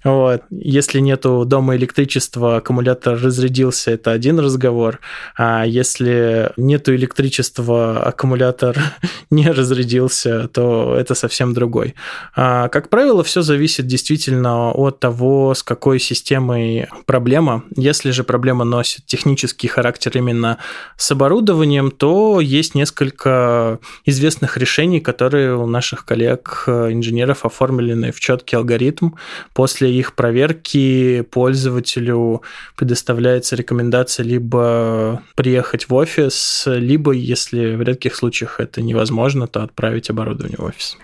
Вот. 0.03 0.43
Если 0.49 0.99
нету 0.99 1.43
дома 1.45 1.75
электричества, 1.75 2.57
аккумулятор 2.57 3.21
разрядился, 3.21 3.91
это 3.91 4.11
один 4.11 4.39
разговор. 4.39 4.99
А 5.37 5.65
если 5.65 6.51
нету 6.57 6.95
электричества, 6.95 8.01
аккумулятор 8.03 8.77
не 9.29 9.51
разрядился, 9.51 10.47
то 10.47 10.95
это 10.97 11.13
совсем 11.15 11.53
другой. 11.53 11.95
А, 12.35 12.69
как 12.69 12.89
правило, 12.89 13.23
все 13.23 13.41
зависит 13.41 13.87
действительно 13.87 14.71
от 14.71 14.99
того, 14.99 15.53
с 15.53 15.63
какой 15.63 15.99
системой 15.99 16.87
проблема. 17.05 17.63
Если 17.75 18.11
же 18.11 18.23
проблема 18.23 18.63
носит 18.63 19.05
технический 19.05 19.67
характер 19.67 20.11
именно 20.15 20.57
с 20.95 21.11
оборудованием, 21.11 21.91
то 21.91 22.39
есть 22.39 22.75
несколько 22.75 23.79
известных 24.05 24.57
решений, 24.57 25.01
которые 25.01 25.57
у 25.57 25.67
наших 25.67 26.05
коллег 26.05 26.63
инженеров 26.67 27.16
инженеров 27.17 27.45
оформлены 27.45 28.11
в 28.11 28.19
четкий 28.19 28.55
алгоритм. 28.55 29.11
После 29.53 29.91
их 29.91 30.13
проверки 30.13 31.21
пользователю 31.31 32.43
предоставляется 32.75 33.55
рекомендация 33.55 34.23
либо 34.23 35.21
приехать 35.35 35.89
в 35.89 35.93
офис, 35.93 36.63
либо, 36.67 37.11
если 37.11 37.75
в 37.75 37.81
редких 37.81 38.15
случаях 38.15 38.59
это 38.59 38.81
невозможно, 38.81 39.47
то 39.47 39.63
отправить 39.63 40.09
оборудование 40.09 40.57
в 40.57 40.63
офис. 40.63 40.97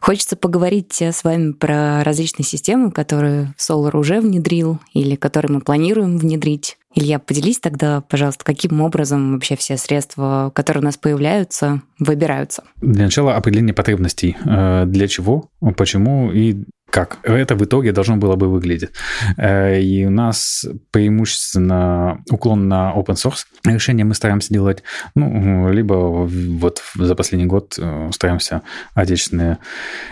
Хочется 0.00 0.36
поговорить 0.36 1.00
с 1.00 1.24
вами 1.24 1.52
про 1.52 2.02
различные 2.04 2.44
системы, 2.44 2.90
которые 2.90 3.54
Solar 3.58 3.96
уже 3.96 4.20
внедрил 4.20 4.78
или 4.94 5.16
которые 5.16 5.52
мы 5.52 5.60
планируем 5.60 6.18
внедрить. 6.18 6.78
Илья, 6.94 7.18
поделись 7.18 7.60
тогда, 7.60 8.00
пожалуйста, 8.00 8.44
каким 8.44 8.80
образом 8.80 9.34
вообще 9.34 9.56
все 9.56 9.76
средства, 9.76 10.50
которые 10.54 10.80
у 10.80 10.84
нас 10.84 10.96
появляются, 10.96 11.82
выбираются? 11.98 12.64
Для 12.76 13.04
начала 13.04 13.36
определение 13.36 13.74
потребностей. 13.74 14.36
Э, 14.44 14.84
для 14.86 15.06
чего, 15.06 15.50
почему 15.76 16.32
и 16.32 16.64
как 16.90 17.18
это 17.22 17.54
в 17.54 17.64
итоге 17.64 17.92
должно 17.92 18.16
было 18.16 18.36
бы 18.36 18.48
выглядеть. 18.48 18.90
Э, 19.36 19.80
и 19.80 20.06
у 20.06 20.10
нас 20.10 20.64
преимущественно 20.90 22.22
уклон 22.30 22.68
на 22.68 22.92
open 22.96 23.14
source 23.14 23.44
решения 23.64 24.04
мы 24.04 24.14
стараемся 24.14 24.52
делать, 24.52 24.82
ну, 25.14 25.70
либо 25.70 25.94
вот 25.94 26.82
за 26.94 27.14
последний 27.14 27.46
год 27.46 27.78
э, 27.78 28.10
стараемся 28.12 28.62
отечественные 28.94 29.58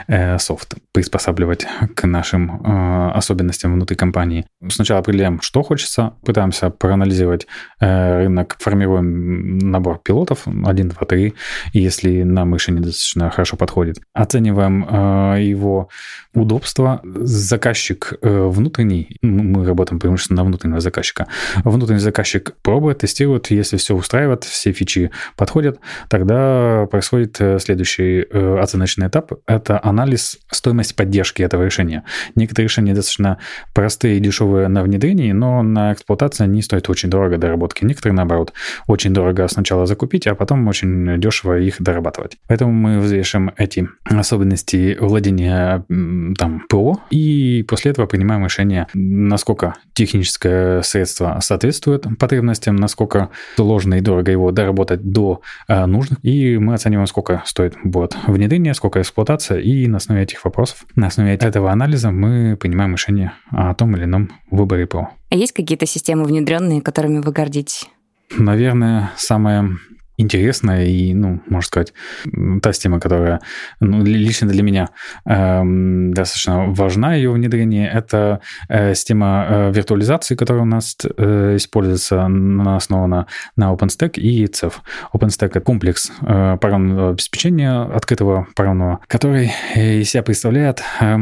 э, 0.06 0.38
софт 0.38 0.74
приспосабливать 0.92 1.66
к 1.94 2.06
нашим 2.06 2.62
особенностям 3.14 3.74
внутри 3.74 3.96
компании. 3.96 4.46
Сначала 4.68 5.00
определяем, 5.00 5.40
что 5.40 5.62
хочется, 5.62 6.14
пытаемся 6.24 6.70
проанализировать 6.70 7.46
рынок, 7.80 8.56
формируем 8.58 9.58
набор 9.58 10.00
пилотов, 10.02 10.46
1, 10.46 10.88
2, 10.88 11.06
3, 11.06 11.34
и 11.72 11.80
если 11.80 12.22
нам 12.22 12.54
решение 12.54 12.82
достаточно 12.82 13.30
хорошо 13.30 13.56
подходит, 13.56 13.98
оцениваем 14.14 14.82
его 15.38 15.88
удобство. 16.34 16.65
Заказчик 17.04 18.14
э, 18.20 18.46
внутренний, 18.48 19.16
мы 19.22 19.64
работаем 19.64 19.98
преимущественно 19.98 20.42
на 20.42 20.48
внутреннего 20.48 20.80
заказчика, 20.80 21.26
внутренний 21.64 22.00
заказчик 22.00 22.54
пробует, 22.62 22.98
тестирует, 22.98 23.50
если 23.50 23.76
все 23.76 23.94
устраивает, 23.94 24.44
все 24.44 24.72
фичи 24.72 25.10
подходят, 25.36 25.78
тогда 26.08 26.86
происходит 26.90 27.36
э, 27.40 27.58
следующий 27.58 28.26
э, 28.30 28.58
оценочный 28.58 29.08
этап, 29.08 29.32
это 29.46 29.80
анализ 29.82 30.38
стоимости 30.50 30.94
поддержки 30.94 31.42
этого 31.42 31.64
решения. 31.64 32.04
Некоторые 32.34 32.66
решения 32.66 32.94
достаточно 32.94 33.38
простые 33.74 34.16
и 34.16 34.20
дешевые 34.20 34.68
на 34.68 34.82
внедрении, 34.82 35.32
но 35.32 35.62
на 35.62 35.92
эксплуатации 35.92 36.44
они 36.44 36.62
стоят 36.62 36.88
очень 36.90 37.10
дорого 37.10 37.38
доработки. 37.38 37.84
Некоторые, 37.84 38.14
наоборот, 38.14 38.52
очень 38.86 39.12
дорого 39.12 39.46
сначала 39.48 39.86
закупить, 39.86 40.26
а 40.26 40.34
потом 40.34 40.66
очень 40.68 41.20
дешево 41.20 41.58
их 41.58 41.76
дорабатывать. 41.80 42.38
Поэтому 42.46 42.72
мы 42.72 43.00
взвешиваем 43.00 43.52
эти 43.56 43.88
особенности 44.04 44.96
владения 45.00 45.84
там 46.38 46.55
ПО, 46.68 47.00
и 47.10 47.64
после 47.68 47.90
этого 47.90 48.06
принимаем 48.06 48.44
решение, 48.44 48.86
насколько 48.94 49.74
техническое 49.92 50.82
средство 50.82 51.38
соответствует 51.40 52.06
потребностям, 52.18 52.76
насколько 52.76 53.30
сложно 53.56 53.94
и 53.94 54.00
дорого 54.00 54.30
его 54.30 54.50
доработать 54.50 55.02
до 55.02 55.40
э, 55.68 55.86
нужных, 55.86 56.18
и 56.22 56.58
мы 56.58 56.74
оцениваем, 56.74 57.06
сколько 57.06 57.42
стоит 57.46 57.74
будет 57.84 58.16
внедрение, 58.26 58.74
сколько 58.74 59.00
эксплуатация, 59.00 59.60
и 59.60 59.86
на 59.86 59.98
основе 59.98 60.22
этих 60.22 60.44
вопросов, 60.44 60.86
на 60.94 61.08
основе 61.08 61.34
этого 61.34 61.70
анализа 61.70 62.10
мы 62.10 62.56
принимаем 62.56 62.92
решение 62.92 63.32
о 63.50 63.74
том 63.74 63.96
или 63.96 64.04
ином 64.04 64.30
выборе 64.50 64.86
ПО. 64.86 65.10
А 65.30 65.34
есть 65.34 65.52
какие-то 65.52 65.86
системы 65.86 66.24
внедренные, 66.24 66.80
которыми 66.80 67.18
вы 67.18 67.32
гордитесь? 67.32 67.88
Наверное, 68.38 69.12
самое 69.16 69.76
интересная 70.16 70.84
и, 70.86 71.14
ну, 71.14 71.40
можно 71.48 71.66
сказать, 71.66 71.92
та 72.62 72.72
система, 72.72 73.00
которая 73.00 73.40
ну, 73.80 74.04
лично 74.04 74.48
для 74.48 74.62
меня 74.62 74.88
э, 75.24 75.62
достаточно 76.12 76.66
важна, 76.68 77.14
ее 77.14 77.30
внедрение, 77.30 77.88
это 77.88 78.40
э, 78.68 78.94
система 78.94 79.46
э, 79.48 79.72
виртуализации, 79.72 80.34
которая 80.34 80.62
у 80.62 80.66
нас 80.66 80.96
э, 81.16 81.56
используется, 81.56 82.22
она 82.24 82.76
основана 82.76 83.26
на 83.56 83.72
OpenStack 83.72 84.18
и 84.18 84.44
CEF. 84.46 84.74
OpenStack— 85.12 85.48
это 85.50 85.60
комплекс 85.60 86.10
э, 86.20 86.56
программного 86.60 87.10
обеспечения 87.10 87.82
открытого 87.82 88.46
программного, 88.54 89.00
который 89.08 89.52
э, 89.74 90.00
из 90.00 90.10
себя 90.10 90.22
представляет 90.22 90.82
э, 91.00 91.16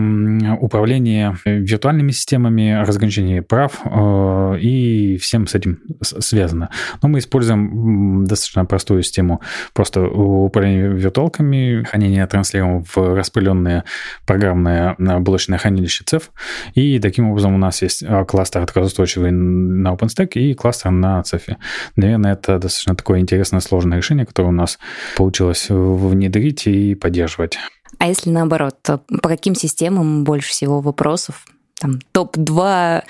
управление 0.61 1.37
виртуальными 1.45 2.13
системами, 2.13 2.83
разграничение 2.85 3.43
прав 3.43 3.81
э, 3.85 4.59
и 4.61 5.17
всем 5.19 5.47
с 5.47 5.55
этим 5.55 5.81
связано. 6.03 6.71
Но 7.03 7.09
мы 7.09 7.19
используем 7.19 8.25
достаточно 8.25 8.65
простой 8.65 8.84
простую 8.85 9.03
систему 9.03 9.41
просто 9.73 10.03
управления 10.03 10.89
виртуалками, 10.89 11.85
хранение 11.85 12.27
транслируем 12.27 12.85
в 12.85 12.97
распыленные 12.97 13.85
программные 14.27 14.95
блочное 15.21 15.59
хранилище 15.59 16.05
CEF, 16.05 16.25
и 16.75 16.99
таким 16.99 17.31
образом 17.31 17.55
у 17.55 17.59
нас 17.59 17.81
есть 17.81 18.03
а, 18.03 18.27
кластер 18.27 18.61
отказоустойчивый 18.61 19.31
на 19.31 19.95
OpenStack 19.95 20.35
и 20.35 20.53
кластер 20.53 20.91
на 20.91 21.23
CEF. 21.23 21.57
Наверное, 21.97 22.35
это 22.35 22.59
достаточно 22.59 22.95
такое 22.95 23.21
интересное, 23.21 23.61
сложное 23.61 23.97
решение, 23.97 24.27
которое 24.27 24.49
у 24.49 24.53
нас 24.53 24.79
получилось 25.17 25.67
внедрить 25.71 26.67
и 26.67 26.95
поддерживать. 26.95 27.57
А 27.99 28.09
если 28.09 28.29
наоборот, 28.29 28.77
то 28.83 28.99
по 29.23 29.31
каким 29.31 29.55
системам 29.55 30.25
больше 30.25 30.51
всего 30.51 30.83
вопросов? 30.83 31.47
Там 31.81 32.01
топ-2, 32.13 33.03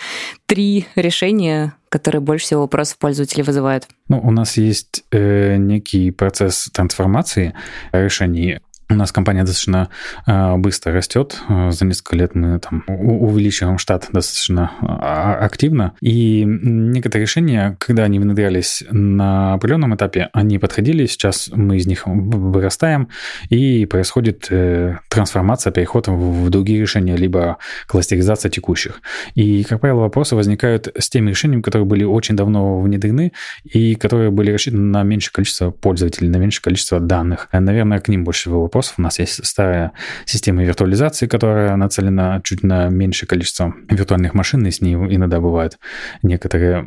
3 0.47 0.87
решения, 0.97 1.75
которые 1.89 2.21
больше 2.21 2.47
всего 2.47 2.63
вопросов 2.63 2.99
пользователей 2.99 3.43
вызывают? 3.43 3.87
Ну, 4.09 4.21
у 4.21 4.31
нас 4.31 4.57
есть 4.57 5.05
э, 5.13 5.57
некий 5.57 6.11
процесс 6.11 6.71
трансформации 6.73 7.55
решений 7.93 8.61
у 8.91 8.95
нас 8.95 9.13
компания 9.13 9.41
достаточно 9.41 9.89
э, 10.27 10.57
быстро 10.57 10.93
растет. 10.93 11.41
За 11.49 11.85
несколько 11.85 12.17
лет 12.17 12.35
мы 12.35 12.59
там 12.59 12.85
увеличиваем 12.87 13.79
штат 13.79 14.09
достаточно 14.13 14.73
а, 14.81 15.37
активно. 15.41 15.95
И 16.01 16.45
некоторые 16.45 17.25
решения, 17.25 17.77
когда 17.81 18.05
они 18.05 18.19
внедрялись 18.19 18.85
на 18.91 19.55
определенном 19.55 19.95
этапе, 19.95 20.29
они 20.33 20.59
подходили. 20.59 21.07
Сейчас 21.07 21.51
мы 21.53 21.79
из 21.79 21.87
них 21.87 22.03
вырастаем, 22.07 23.09
и 23.49 23.87
происходит 23.87 24.49
э, 24.51 24.99
трансформация, 25.09 25.73
переход 25.73 26.09
в 26.09 26.51
другие 26.51 26.81
решения, 26.81 27.17
либо 27.17 27.59
кластеризация 27.87 28.51
текущих. 28.51 29.01
И, 29.35 29.65
как 29.65 29.81
правило, 29.81 30.01
вопросы 30.01 30.37
возникают 30.37 30.89
с 30.99 31.09
теми 31.09 31.31
решениями, 31.31 31.63
которые 31.63 31.87
были 31.87 32.05
очень 32.05 32.37
давно 32.37 32.81
внедрены 32.81 33.33
и 33.65 33.95
которые 33.95 34.31
были 34.31 34.53
рассчитаны 34.53 34.83
на 34.83 35.03
меньшее 35.03 35.33
количество 35.33 35.71
пользователей, 35.71 36.29
на 36.29 36.37
меньшее 36.37 36.63
количество 36.63 37.01
данных. 37.01 37.49
Наверное, 37.53 37.99
к 37.99 38.09
ним 38.09 38.25
больше 38.25 38.43
всего 38.43 38.69
вопросов. 38.75 38.95
У 38.99 39.03
нас 39.03 39.19
есть 39.21 39.45
старая 39.47 39.93
система 40.25 40.65
виртуализации, 40.65 41.27
которая 41.27 41.77
нацелена 41.77 42.41
чуть 42.43 42.65
на 42.65 42.89
меньшее 42.89 43.29
количество 43.29 43.73
виртуальных 43.89 44.35
машин, 44.35 44.67
и 44.67 44.71
с 44.71 44.81
ней 44.81 44.95
иногда 44.95 45.41
бывают 45.41 45.79
некоторые 46.23 46.85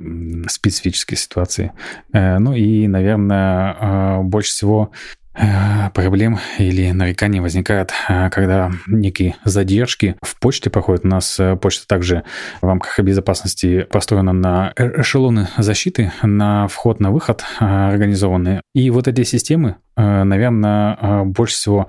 специфические 0.50 1.18
ситуации. 1.18 1.72
Э, 2.14 2.40
ну 2.40 2.54
и, 2.54 2.88
наверное, 2.88 3.76
э, 3.80 4.22
больше 4.24 4.52
всего 4.52 4.92
Э, 5.40 5.92
проблем 5.94 6.40
или 6.58 6.92
нареканий 6.92 7.40
возникает, 7.40 7.94
когда 8.08 8.72
некие 8.88 9.36
задержки 9.44 10.16
в 10.24 10.40
почте 10.40 10.72
проходят. 10.72 11.06
У 11.06 11.08
нас 11.08 11.40
почта 11.62 11.88
также 11.88 12.24
в 12.62 12.66
рамках 12.66 13.00
безопасности 13.00 13.84
построена 13.84 14.34
на 14.34 14.74
эшелоны 14.76 15.48
защиты, 15.58 16.12
на 16.24 16.68
вход, 16.68 17.00
на 17.00 17.12
выход 17.12 17.46
организованы. 17.60 18.62
И 18.74 18.90
вот 18.90 19.08
эти 19.08 19.24
системы, 19.24 19.76
наверное, 19.98 21.24
больше 21.26 21.56
всего 21.56 21.88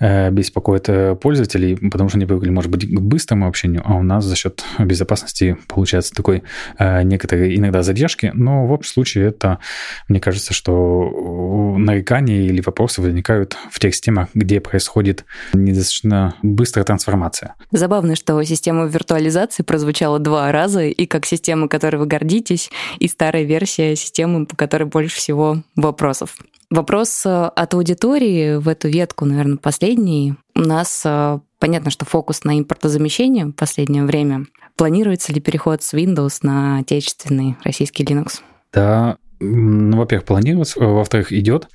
беспокоит 0.00 0.88
пользователей, 1.20 1.76
потому 1.90 2.08
что 2.08 2.18
они 2.18 2.26
привыкли, 2.26 2.50
может 2.50 2.70
быть, 2.70 2.86
к 2.86 3.00
быстрому 3.00 3.46
общению, 3.46 3.82
а 3.84 3.94
у 3.94 4.02
нас 4.02 4.24
за 4.24 4.36
счет 4.36 4.64
безопасности 4.78 5.56
получается 5.68 6.12
такой 6.14 6.42
некоторые 6.78 7.56
иногда 7.56 7.82
задержки, 7.82 8.30
но 8.34 8.66
в 8.66 8.72
общем 8.72 8.92
случае 8.92 9.28
это, 9.28 9.60
мне 10.08 10.20
кажется, 10.20 10.52
что 10.52 11.74
нарекания 11.78 12.42
или 12.42 12.60
вопросы 12.60 13.00
возникают 13.00 13.56
в 13.70 13.78
тех 13.78 13.94
системах, 13.94 14.28
где 14.34 14.60
происходит 14.60 15.24
недостаточно 15.52 16.34
быстрая 16.42 16.84
трансформация. 16.84 17.54
Забавно, 17.70 18.16
что 18.16 18.42
система 18.42 18.86
виртуализации 18.86 19.62
прозвучала 19.62 20.18
два 20.18 20.50
раза, 20.50 20.82
и 20.82 21.06
как 21.06 21.26
система, 21.26 21.68
которой 21.68 21.96
вы 21.96 22.06
гордитесь, 22.06 22.70
и 22.98 23.08
старая 23.08 23.44
версия 23.44 23.94
системы, 23.96 24.46
по 24.46 24.56
которой 24.56 24.84
больше 24.84 25.16
всего 25.16 25.62
вопросов. 25.76 26.36
Вопрос 26.74 27.24
э, 27.24 27.30
от 27.30 27.72
аудитории 27.74 28.56
в 28.56 28.66
эту 28.66 28.88
ветку, 28.88 29.24
наверное, 29.26 29.58
последний. 29.58 30.34
У 30.56 30.60
нас 30.60 31.02
э, 31.04 31.38
понятно, 31.60 31.92
что 31.92 32.04
фокус 32.04 32.42
на 32.42 32.58
импортозамещение 32.58 33.46
в 33.46 33.52
последнее 33.52 34.02
время. 34.02 34.46
Планируется 34.74 35.32
ли 35.32 35.40
переход 35.40 35.84
с 35.84 35.94
Windows 35.94 36.40
на 36.42 36.78
отечественный 36.78 37.56
российский 37.62 38.02
Linux? 38.02 38.40
Да, 38.72 39.18
ну, 39.38 39.98
во-первых, 39.98 40.26
планируется, 40.26 40.80
во-вторых, 40.80 41.32
идет. 41.32 41.68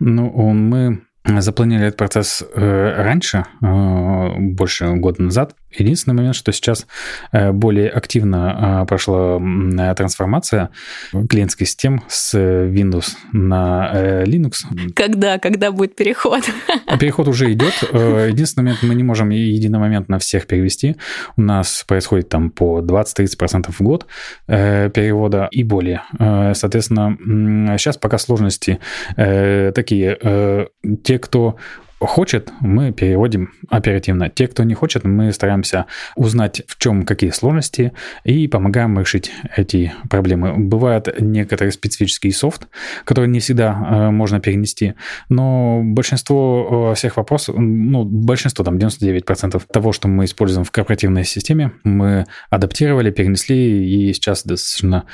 Ну, 0.00 0.30
мы 0.50 1.00
запланировали 1.24 1.88
этот 1.88 1.96
процесс 1.96 2.42
э, 2.42 2.94
раньше, 3.02 3.46
больше 3.58 4.92
года 4.96 5.22
назад. 5.22 5.56
Единственный 5.76 6.14
момент, 6.14 6.34
что 6.34 6.52
сейчас 6.52 6.86
э, 7.32 7.52
более 7.52 7.88
активно 7.88 8.84
прошла 8.88 9.38
трансформация 9.94 10.70
клиентской 11.28 11.66
систем 11.66 12.02
с 12.08 12.34
Windows 12.34 13.16
на 13.32 14.22
Linux. 14.24 14.52
Когда? 14.94 15.38
Когда 15.38 15.72
будет 15.72 15.96
переход? 15.96 16.42
А 16.86 16.98
переход 16.98 17.28
уже 17.28 17.52
идет. 17.52 17.72
Единственный 17.92 18.64
момент, 18.64 18.82
мы 18.82 18.94
не 18.94 19.02
можем 19.02 19.30
единомоментно 19.30 20.18
всех 20.18 20.46
перевести. 20.46 20.96
У 21.36 21.42
нас 21.42 21.84
происходит 21.86 22.28
там 22.28 22.50
по 22.50 22.80
20-30% 22.80 23.72
в 23.72 23.80
год 23.80 24.06
перевода 24.46 25.48
и 25.50 25.62
более. 25.64 26.02
Соответственно, 26.18 27.16
сейчас 27.78 27.96
пока 27.96 28.18
сложности 28.18 28.78
такие 29.16 30.68
те, 31.02 31.18
кто 31.18 31.56
хочет, 32.06 32.50
мы 32.60 32.92
переводим 32.92 33.52
оперативно. 33.68 34.28
Те, 34.28 34.48
кто 34.48 34.62
не 34.64 34.74
хочет, 34.74 35.04
мы 35.04 35.32
стараемся 35.32 35.86
узнать, 36.16 36.62
в 36.66 36.78
чем 36.78 37.04
какие 37.04 37.30
сложности, 37.30 37.92
и 38.24 38.48
помогаем 38.48 38.98
решить 38.98 39.32
эти 39.56 39.92
проблемы. 40.10 40.54
Бывает 40.56 41.08
некоторый 41.20 41.72
специфический 41.72 42.32
софт, 42.32 42.68
который 43.04 43.28
не 43.28 43.40
всегда 43.40 43.72
э, 43.72 44.10
можно 44.10 44.40
перенести, 44.40 44.94
но 45.28 45.80
большинство 45.82 46.90
э, 46.92 46.94
всех 46.94 47.16
вопросов, 47.16 47.56
ну, 47.58 48.04
большинство, 48.04 48.64
там, 48.64 48.76
99% 48.76 49.62
того, 49.72 49.92
что 49.92 50.08
мы 50.08 50.24
используем 50.24 50.64
в 50.64 50.70
корпоративной 50.70 51.24
системе, 51.24 51.72
мы 51.84 52.26
адаптировали, 52.50 53.10
перенесли, 53.10 54.08
и 54.08 54.12
сейчас 54.12 54.44
достаточно 54.44 55.04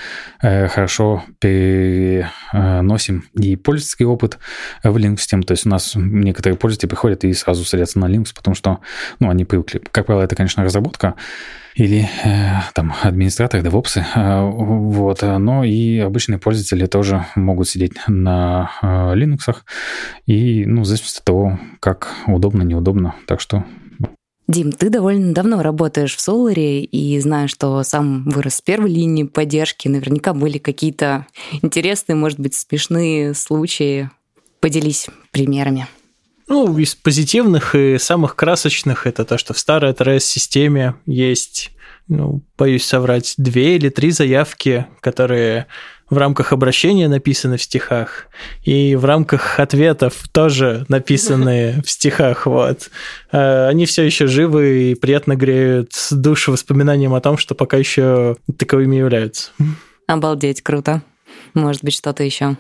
э, 0.43 0.69
хорошо 0.69 1.25
переносим 1.39 3.25
и 3.35 3.57
пользовательский 3.57 4.07
опыт 4.07 4.39
в 4.83 4.97
Linux-систему. 4.97 5.43
То 5.43 5.53
есть 5.53 5.67
у 5.67 5.69
нас 5.69 5.93
некоторые 5.97 6.57
пользователи 6.57 6.78
пользователи 6.79 6.89
приходят 6.89 7.25
и 7.25 7.33
сразу 7.33 7.65
садятся 7.65 7.99
на 7.99 8.07
Linux, 8.07 8.33
потому 8.35 8.55
что, 8.55 8.79
ну, 9.21 9.31
они 9.31 9.45
привыкли. 9.45 9.81
Как 9.91 10.07
правило, 10.07 10.23
это, 10.23 10.37
конечно, 10.37 10.65
разработка 10.65 11.15
или 11.75 12.09
э, 12.25 12.61
там 12.75 12.95
администраторы, 13.03 13.63
девопсы, 13.63 14.05
э, 14.15 14.41
вот, 14.43 15.23
но 15.23 15.65
и 15.65 15.99
обычные 15.99 16.39
пользователи 16.39 16.87
тоже 16.87 17.27
могут 17.37 17.69
сидеть 17.69 17.95
на 18.09 18.71
э, 18.83 18.87
Linux, 19.15 19.57
и, 20.27 20.65
ну, 20.67 20.83
в 20.83 20.85
зависимости 20.85 21.19
от 21.19 21.25
того, 21.25 21.59
как 21.81 22.15
удобно, 22.27 22.63
неудобно, 22.63 23.15
так 23.27 23.41
что 23.41 23.65
Дим, 24.49 24.73
ты 24.73 24.89
довольно 24.89 25.35
давно 25.35 25.63
работаешь 25.63 26.17
в 26.17 26.21
Соларе 26.21 26.83
и 26.83 27.21
знаю, 27.21 27.49
что 27.49 27.83
сам 27.83 28.25
вырос 28.25 28.55
с 28.55 28.61
первой 28.63 28.89
линии 28.89 29.25
поддержки. 29.25 29.89
Наверняка 29.89 30.33
были 30.33 30.57
какие-то 30.57 31.27
интересные, 31.61 32.17
может 32.17 32.41
быть, 32.41 32.55
смешные 32.55 33.35
случаи. 33.35 34.09
Поделись 34.61 35.09
примерами. 35.33 35.87
Ну, 36.49 36.79
из 36.79 36.95
позитивных 36.95 37.75
и 37.75 37.99
самых 37.99 38.35
красочных 38.35 39.07
это 39.07 39.25
то, 39.25 39.37
что 39.37 39.53
в 39.53 39.59
старой 39.59 39.93
ТРС-системе 39.93 40.95
есть, 41.05 41.71
ну, 42.09 42.43
боюсь 42.57 42.87
соврать, 42.87 43.35
две 43.37 43.77
или 43.77 43.91
три 43.91 44.11
заявки, 44.11 44.87
которые 45.01 45.67
в 46.11 46.17
рамках 46.17 46.55
обращения 46.55 47.07
написаны 47.07 47.59
в 47.59 47.63
стихах, 47.63 48.29
и 48.65 48.97
в 48.97 49.05
рамках 49.05 49.61
ответов 49.61 50.15
тоже 50.33 50.87
написаны 50.89 51.83
в 51.85 51.91
стихах. 51.91 52.47
Вот. 52.47 52.91
Э, 53.31 53.69
они 53.69 53.85
все 53.85 54.05
еще 54.05 54.27
живы 54.27 54.93
и 54.93 54.95
приятно 54.95 55.37
греют 55.37 55.93
душу 56.11 56.53
воспоминанием 56.53 57.15
о 57.15 57.21
том, 57.21 57.37
что 57.37 57.55
пока 57.55 57.77
еще 57.77 58.37
таковыми 58.57 58.97
являются. 58.97 59.51
Обалдеть, 60.07 60.63
круто. 60.63 61.03
Может 61.53 61.85
быть, 61.85 61.95
что-то 61.95 62.25
еще. 62.25 62.57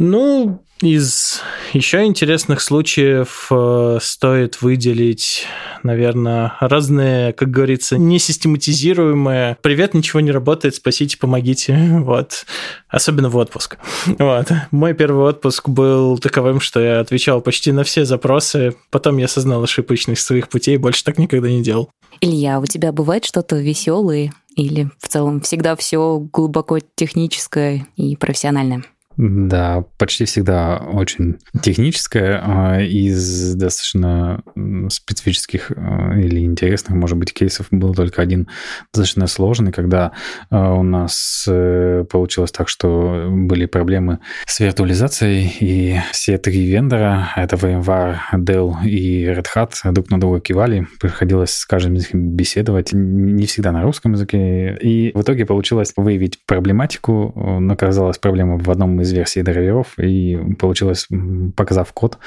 Ну, 0.00 0.62
из 0.80 1.40
еще 1.72 2.04
интересных 2.04 2.60
случаев 2.60 3.48
э, 3.50 3.98
стоит 4.00 4.62
выделить, 4.62 5.44
наверное, 5.82 6.52
разные, 6.60 7.32
как 7.32 7.50
говорится, 7.50 7.98
несистематизируемые 7.98 9.56
«Привет, 9.60 9.94
ничего 9.94 10.20
не 10.20 10.30
работает, 10.30 10.76
спасите, 10.76 11.18
помогите». 11.18 11.76
Вот. 12.08 12.46
Особенно 12.88 13.28
в 13.28 13.36
отпуск. 13.36 13.78
Вот. 14.20 14.52
Мой 14.70 14.94
первый 14.94 15.24
отпуск 15.24 15.68
был 15.68 16.16
таковым, 16.18 16.60
что 16.60 16.78
я 16.78 17.00
отвечал 17.00 17.40
почти 17.40 17.72
на 17.72 17.82
все 17.82 18.04
запросы. 18.04 18.76
Потом 18.90 19.16
я 19.16 19.24
осознал 19.24 19.64
ошибочность 19.64 20.22
своих 20.22 20.48
путей 20.48 20.76
и 20.76 20.78
больше 20.78 21.02
так 21.02 21.18
никогда 21.18 21.48
не 21.48 21.60
делал. 21.60 21.90
Илья, 22.20 22.60
у 22.60 22.66
тебя 22.66 22.92
бывает 22.92 23.24
что-то 23.24 23.56
веселое 23.56 24.32
или 24.54 24.90
в 25.00 25.08
целом 25.08 25.40
всегда 25.40 25.74
все 25.74 26.20
глубоко 26.20 26.78
техническое 26.94 27.84
и 27.96 28.14
профессиональное? 28.14 28.84
Да, 29.18 29.84
почти 29.98 30.26
всегда 30.26 30.76
очень 30.76 31.38
техническая, 31.60 32.40
а, 32.40 32.80
из 32.80 33.56
достаточно 33.56 34.44
специфических 34.90 35.72
а, 35.74 36.16
или 36.16 36.44
интересных, 36.44 36.96
может 36.96 37.18
быть, 37.18 37.34
кейсов. 37.34 37.66
Был 37.72 37.94
только 37.96 38.22
один 38.22 38.48
достаточно 38.94 39.26
сложный, 39.26 39.72
когда 39.72 40.12
а, 40.50 40.72
у 40.72 40.84
нас 40.84 41.46
э, 41.48 42.04
получилось 42.08 42.52
так, 42.52 42.68
что 42.68 43.26
были 43.28 43.66
проблемы 43.66 44.20
с 44.46 44.60
виртуализацией, 44.60 45.52
и 45.58 46.00
все 46.12 46.38
три 46.38 46.64
вендора, 46.66 47.30
это 47.34 47.56
VMware, 47.56 48.18
Dell 48.34 48.84
и 48.84 49.24
Red 49.24 49.46
Hat, 49.52 49.72
друг 49.90 50.10
на 50.10 50.20
друга 50.20 50.38
кивали, 50.40 50.86
приходилось 51.00 51.50
с 51.50 51.66
каждым 51.66 51.94
из 51.94 52.12
них 52.12 52.14
беседовать, 52.14 52.90
не 52.92 53.46
всегда 53.46 53.72
на 53.72 53.82
русском 53.82 54.12
языке, 54.12 54.78
и 54.80 55.10
в 55.12 55.22
итоге 55.22 55.44
получилось 55.44 55.92
выявить 55.96 56.38
проблематику, 56.46 57.32
но 57.58 57.74
оказалась 57.74 58.18
проблема 58.18 58.58
в 58.58 58.70
одном 58.70 59.00
из 59.00 59.07
из 59.08 59.12
версии 59.12 59.40
драйверов, 59.40 59.98
и 59.98 60.38
получилось, 60.58 61.08
показав 61.56 61.92
код 61.92 62.18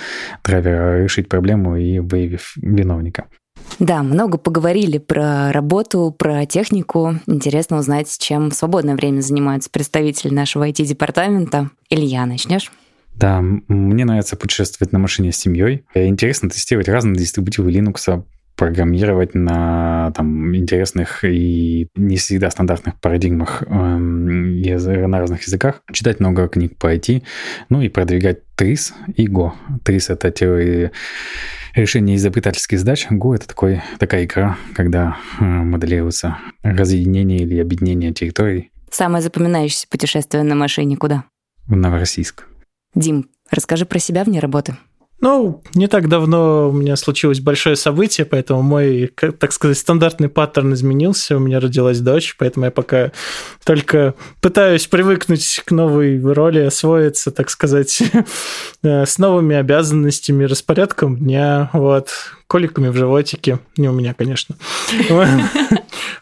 драйвера, 0.44 1.04
решить 1.04 1.30
проблему 1.30 1.78
и 1.78 2.00
выявив 2.00 2.54
виновника. 2.58 3.28
Да, 3.80 4.04
много 4.04 4.38
поговорили 4.38 4.98
про 4.98 5.52
работу, 5.52 6.13
про 6.17 6.46
технику. 6.46 7.15
Интересно 7.28 7.78
узнать, 7.78 8.17
чем 8.20 8.50
в 8.50 8.56
свободное 8.56 8.96
время 8.96 9.22
занимаются 9.22 9.70
представители 9.70 10.34
нашего 10.34 10.67
IT-департамента. 10.67 11.70
Илья, 11.89 12.26
начнешь? 12.26 12.72
Да, 13.13 13.41
мне 13.41 14.06
нравится 14.06 14.36
путешествовать 14.36 14.91
на 14.94 15.00
машине 15.00 15.32
с 15.32 15.38
семьей. 15.38 15.86
Интересно 15.94 16.50
тестировать 16.50 16.89
разные 16.89 17.15
дистрибутивы 17.15 17.72
Linux, 17.72 18.24
программировать 18.62 19.34
на 19.34 20.12
там, 20.15 20.56
интересных 20.56 21.26
и 21.26 21.88
не 21.95 22.17
всегда 22.17 22.52
стандартных 22.52 23.00
парадигмах 23.00 23.63
эм, 23.63 24.62
на 24.62 25.19
разных 25.19 25.41
языках, 25.47 25.82
читать 25.91 26.19
много 26.19 26.47
книг 26.47 26.78
по 26.78 26.93
IT, 26.93 27.24
ну 27.69 27.82
и 27.82 27.89
продвигать 27.89 28.41
TRIS 28.56 28.93
и 29.15 29.26
Go. 29.26 29.54
TRIS— 29.84 30.06
это 30.13 30.30
теория 30.30 30.91
решения 31.74 32.15
изобретательских 32.17 32.78
задач. 32.78 33.08
Go— 33.10 33.34
это 33.36 33.47
такой, 33.47 33.82
такая 33.97 34.26
игра, 34.26 34.60
когда 34.76 35.17
э, 35.39 35.43
моделируется 35.43 36.38
разъединение 36.62 37.39
или 37.39 37.60
объединение 37.60 38.13
территорий. 38.13 38.69
Самое 38.91 39.24
запоминающееся 39.24 39.88
путешествие 39.89 40.43
на 40.43 40.54
машине 40.54 40.97
куда? 40.97 41.24
В 41.65 41.76
Новороссийск. 41.76 42.45
Дим, 42.93 43.28
расскажи 43.50 43.88
про 43.88 43.97
себя 43.97 44.24
вне 44.24 44.39
работы. 44.39 44.76
Ну, 45.21 45.62
не 45.75 45.88
так 45.88 46.10
давно 46.10 46.69
у 46.69 46.71
меня 46.71 46.95
случилось 46.95 47.39
большое 47.39 47.75
событие, 47.75 48.25
поэтому 48.25 48.63
мой, 48.63 49.12
так 49.39 49.51
сказать, 49.51 49.77
стандартный 49.77 50.29
паттерн 50.29 50.73
изменился. 50.73 51.38
У 51.38 51.39
меня 51.39 51.60
родилась 51.60 51.99
дочь, 51.99 52.36
поэтому 52.39 52.65
я 52.65 52.71
пока 52.71 53.12
только 53.63 54.15
пытаюсь 54.41 54.88
привыкнуть 54.88 55.62
к 55.63 55.71
новой 55.71 56.19
роли, 56.19 56.62
освоиться, 56.62 57.29
так 57.29 57.51
сказать, 57.51 58.01
э, 58.84 59.05
с 59.05 59.19
новыми 59.19 59.55
обязанностями, 59.55 60.45
распорядком 60.45 61.17
дня, 61.17 61.69
вот, 61.73 62.10
коликами 62.51 62.89
в 62.89 62.97
животике. 62.97 63.59
Не 63.77 63.87
у 63.87 63.93
меня, 63.93 64.13
конечно. 64.13 64.55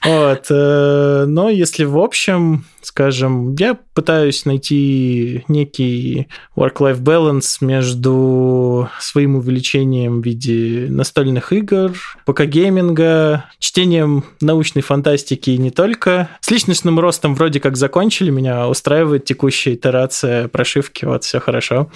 Вот. 0.06 0.46
Э, 0.50 1.26
но 1.28 1.50
если 1.50 1.84
в 1.84 1.98
общем, 1.98 2.64
скажем, 2.82 3.54
я 3.56 3.78
пытаюсь 3.94 4.46
найти 4.46 5.44
некий 5.50 6.30
work-life 6.56 7.02
balance 7.02 7.58
между 7.60 8.90
своим 9.00 9.36
увлечением 9.36 10.22
в 10.22 10.26
виде 10.26 10.88
настольных 10.90 11.52
игр, 11.52 11.92
ПК-гейминга, 12.26 13.44
чтением 13.60 14.24
научной 14.40 14.84
фантастики 14.84 15.50
и 15.50 15.58
не 15.58 15.72
только. 15.72 16.30
С 16.40 16.50
личностным 16.50 16.98
ростом 17.00 17.36
вроде 17.36 17.60
как 17.60 17.76
закончили, 17.76 18.30
меня 18.30 18.70
устраивает 18.70 19.26
текущая 19.26 19.74
итерация 19.74 20.48
прошивки, 20.48 21.04
вот 21.04 21.26
все 21.26 21.40
хорошо. 21.40 21.92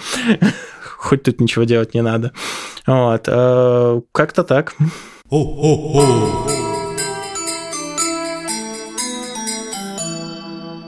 Хоть 0.84 1.22
тут 1.24 1.40
ничего 1.40 1.64
делать 1.64 1.94
не 1.94 2.02
надо. 2.02 2.32
Вот. 2.86 3.24
Э, 3.26 4.00
как-то 4.12 4.44
так. 4.44 4.74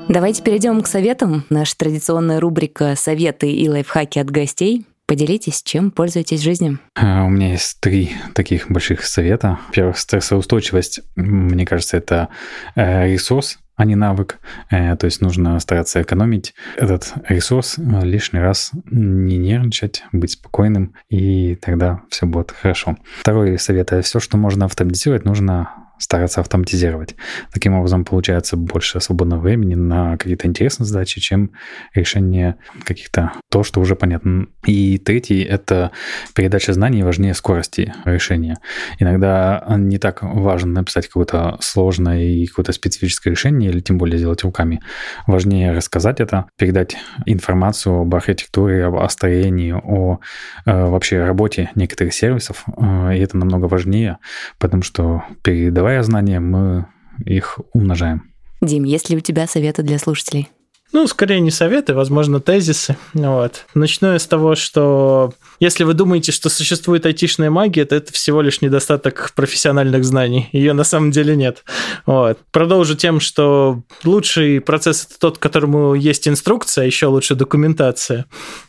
Давайте 0.09 0.43
перейдем 0.43 0.83
к 0.83 0.87
советам. 0.87 1.45
Наша 1.51 1.77
традиционная 1.77 2.39
рубрика 2.39 2.95
«Советы 2.97 3.51
и 3.51 3.69
лайфхаки 3.69 4.19
от 4.19 4.31
гостей». 4.31 4.87
Поделитесь, 5.07 5.63
чем 5.63 5.93
пользуетесь 5.93 6.41
в 6.41 6.45
жизни. 6.45 6.79
А, 6.97 7.25
у 7.25 7.29
меня 7.29 7.53
есть 7.53 7.81
три 7.81 8.11
таких 8.35 8.69
больших 8.69 9.05
совета. 9.05 9.59
Во-первых, 9.69 9.99
стрессоустойчивость, 9.99 11.01
мне 11.15 11.65
кажется, 11.65 11.97
это 11.97 12.29
э, 12.75 13.13
ресурс, 13.13 13.59
а 13.77 13.85
не 13.85 13.95
навык. 13.95 14.41
Э, 14.71 14.97
то 14.97 15.05
есть 15.05 15.21
нужно 15.21 15.59
стараться 15.61 16.03
экономить 16.03 16.55
этот 16.77 17.15
ресурс, 17.29 17.79
э, 17.79 18.05
лишний 18.05 18.41
раз 18.41 18.73
не 18.91 19.37
нервничать, 19.37 20.05
быть 20.13 20.33
спокойным, 20.33 20.95
и 21.09 21.55
тогда 21.57 22.03
все 22.11 22.27
будет 22.27 22.51
хорошо. 22.51 22.97
Второй 23.21 23.59
совет– 23.59 23.93
все, 24.03 24.21
что 24.21 24.37
можно 24.37 24.65
автоматизировать, 24.65 25.25
нужно 25.25 25.86
стараться 25.99 26.41
автоматизировать. 26.41 27.17
Таким 27.53 27.75
образом, 27.75 28.05
получается 28.05 28.57
больше 28.57 29.01
свободного 29.01 29.41
времени 29.41 29.75
на 29.75 30.17
какие-то 30.17 30.47
интересные 30.47 30.87
задачи, 30.87 31.21
чем 31.21 31.53
решение 31.95 32.57
каких-то 32.85 33.33
то, 33.51 33.63
что 33.63 33.81
уже 33.81 33.97
понятно. 33.97 34.47
И 34.65 34.99
третий— 34.99 35.43
это 35.43 35.91
передача 36.35 36.73
знаний 36.73 37.03
важнее 37.03 37.35
скорости 37.35 37.95
решения. 38.05 38.57
Иногда 38.99 39.65
не 39.77 39.99
так 39.99 40.23
важно 40.23 40.73
написать 40.73 41.07
какое-то 41.07 41.57
сложное 41.61 42.23
и 42.23 42.47
какое-то 42.47 42.73
специфическое 42.73 43.31
решение, 43.33 43.71
или 43.71 43.81
тем 43.81 43.99
более 43.99 44.19
сделать 44.19 44.43
руками. 44.43 44.81
Важнее 45.27 45.73
рассказать 45.73 46.21
это, 46.21 46.47
передать 46.59 46.97
информацию 47.25 48.01
об 48.01 48.15
архитектуре, 48.15 48.85
об 48.85 49.09
строении, 49.09 49.73
о 49.73 50.19
э, 50.67 50.87
вообще 50.87 51.25
работе 51.25 51.71
некоторых 51.75 52.13
сервисов. 52.13 52.65
Э, 52.77 53.17
и 53.17 53.21
это 53.21 53.37
намного 53.37 53.67
важнее, 53.67 54.19
потому 54.59 54.83
что 54.83 55.23
передавать 55.43 55.86
давая 55.87 56.03
знания, 56.03 56.41
мы 56.41 56.87
их 57.25 57.61
умножаем. 57.73 58.25
Дим, 58.61 58.83
есть 58.83 59.09
ли 59.09 59.17
у 59.17 59.21
тебя 59.21 59.47
советы 59.47 59.85
для 59.85 60.01
слушателей? 60.01 60.49
Ну, 60.93 61.07
скорее 61.07 61.39
не 61.39 61.53
советы, 61.53 61.95
возможно, 61.95 62.41
тезисы. 62.41 62.97
Вот. 63.15 63.67
Начну 63.73 64.13
я 64.13 64.19
с 64.19 64.27
того, 64.27 64.57
что 64.57 65.33
если 65.61 65.85
вы 65.85 65.95
думаете, 65.95 66.33
что 66.33 66.49
существует 66.49 67.07
айтишная 67.07 67.51
магия, 67.51 67.85
то 67.85 67.95
это 67.95 68.13
всего 68.13 68.43
лишь 68.43 68.63
недостаток 68.63 69.31
профессиональных 69.37 70.05
знаний. 70.05 70.49
Ее 70.51 70.73
на 70.73 70.83
самом 70.83 71.13
деле 71.13 71.37
нет. 71.37 71.63
Вот. 72.05 72.41
Продолжу 72.51 72.97
тем, 72.97 73.21
что 73.21 73.85
лучший 74.03 74.61
процесс 74.61 75.07
это 75.09 75.21
тот, 75.21 75.39
которому 75.39 75.95
есть 75.95 76.27
инструкция, 76.27 76.83
а 76.83 76.87
еще 76.87 77.07
лучше 77.07 77.37
документация. 77.37 78.25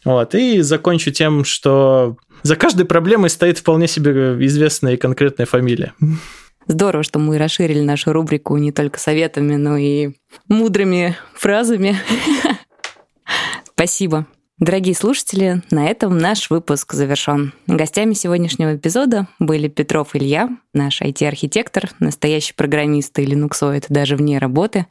Вот. 0.06 0.36
И 0.36 0.62
закончу 0.62 1.10
тем, 1.10 1.46
что 1.46 2.18
за 2.44 2.56
каждой 2.56 2.86
проблемой 2.86 3.32
стоит 3.32 3.58
вполне 3.58 3.88
себе 3.88 4.38
известная 4.46 4.94
и 4.94 4.98
конкретная 4.98 5.48
фамилия. 5.48 5.94
Здорово, 6.68 7.04
что 7.04 7.18
мы 7.20 7.38
расширили 7.38 7.82
нашу 7.82 8.12
рубрику 8.12 8.58
не 8.58 8.72
только 8.72 9.00
советами, 9.00 9.56
но 9.56 9.78
и 9.78 10.12
мудрыми 10.50 11.16
фразами. 11.34 11.96
Спасибо. 13.74 14.26
Дорогие 14.60 14.96
слушатели, 14.96 15.62
на 15.70 15.88
этом 15.88 16.18
наш 16.18 16.50
выпуск 16.50 16.94
завершен. 16.94 17.54
Гостями 17.68 18.14
сегодняшнего 18.14 18.76
эпизода 18.76 19.28
были 19.38 19.68
Петров 19.68 20.16
Илья, 20.16 20.50
наш 20.74 21.02
IT-архитектор, 21.02 21.92
настоящий 22.00 22.54
программист 22.54 23.18
и 23.20 23.26
линуксоид 23.26 23.86
даже 23.90 24.16
вне 24.16 24.40
работы, 24.40 24.88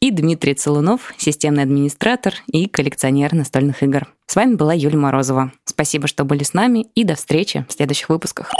и 0.00 0.12
Дмитрий 0.12 0.54
Целунов, 0.54 1.14
системный 1.16 1.64
администратор 1.64 2.34
и 2.46 2.68
коллекционер 2.68 3.34
настольных 3.34 3.82
игр. 3.82 4.06
С 4.26 4.36
вами 4.36 4.54
была 4.54 4.72
Юлия 4.72 4.98
Морозова. 4.98 5.52
Спасибо, 5.64 6.06
что 6.06 6.24
были 6.24 6.44
с 6.44 6.54
нами, 6.54 6.86
и 6.94 7.02
до 7.02 7.16
встречи 7.16 7.66
в 7.68 7.72
следующих 7.72 8.08
выпусках. 8.08 8.52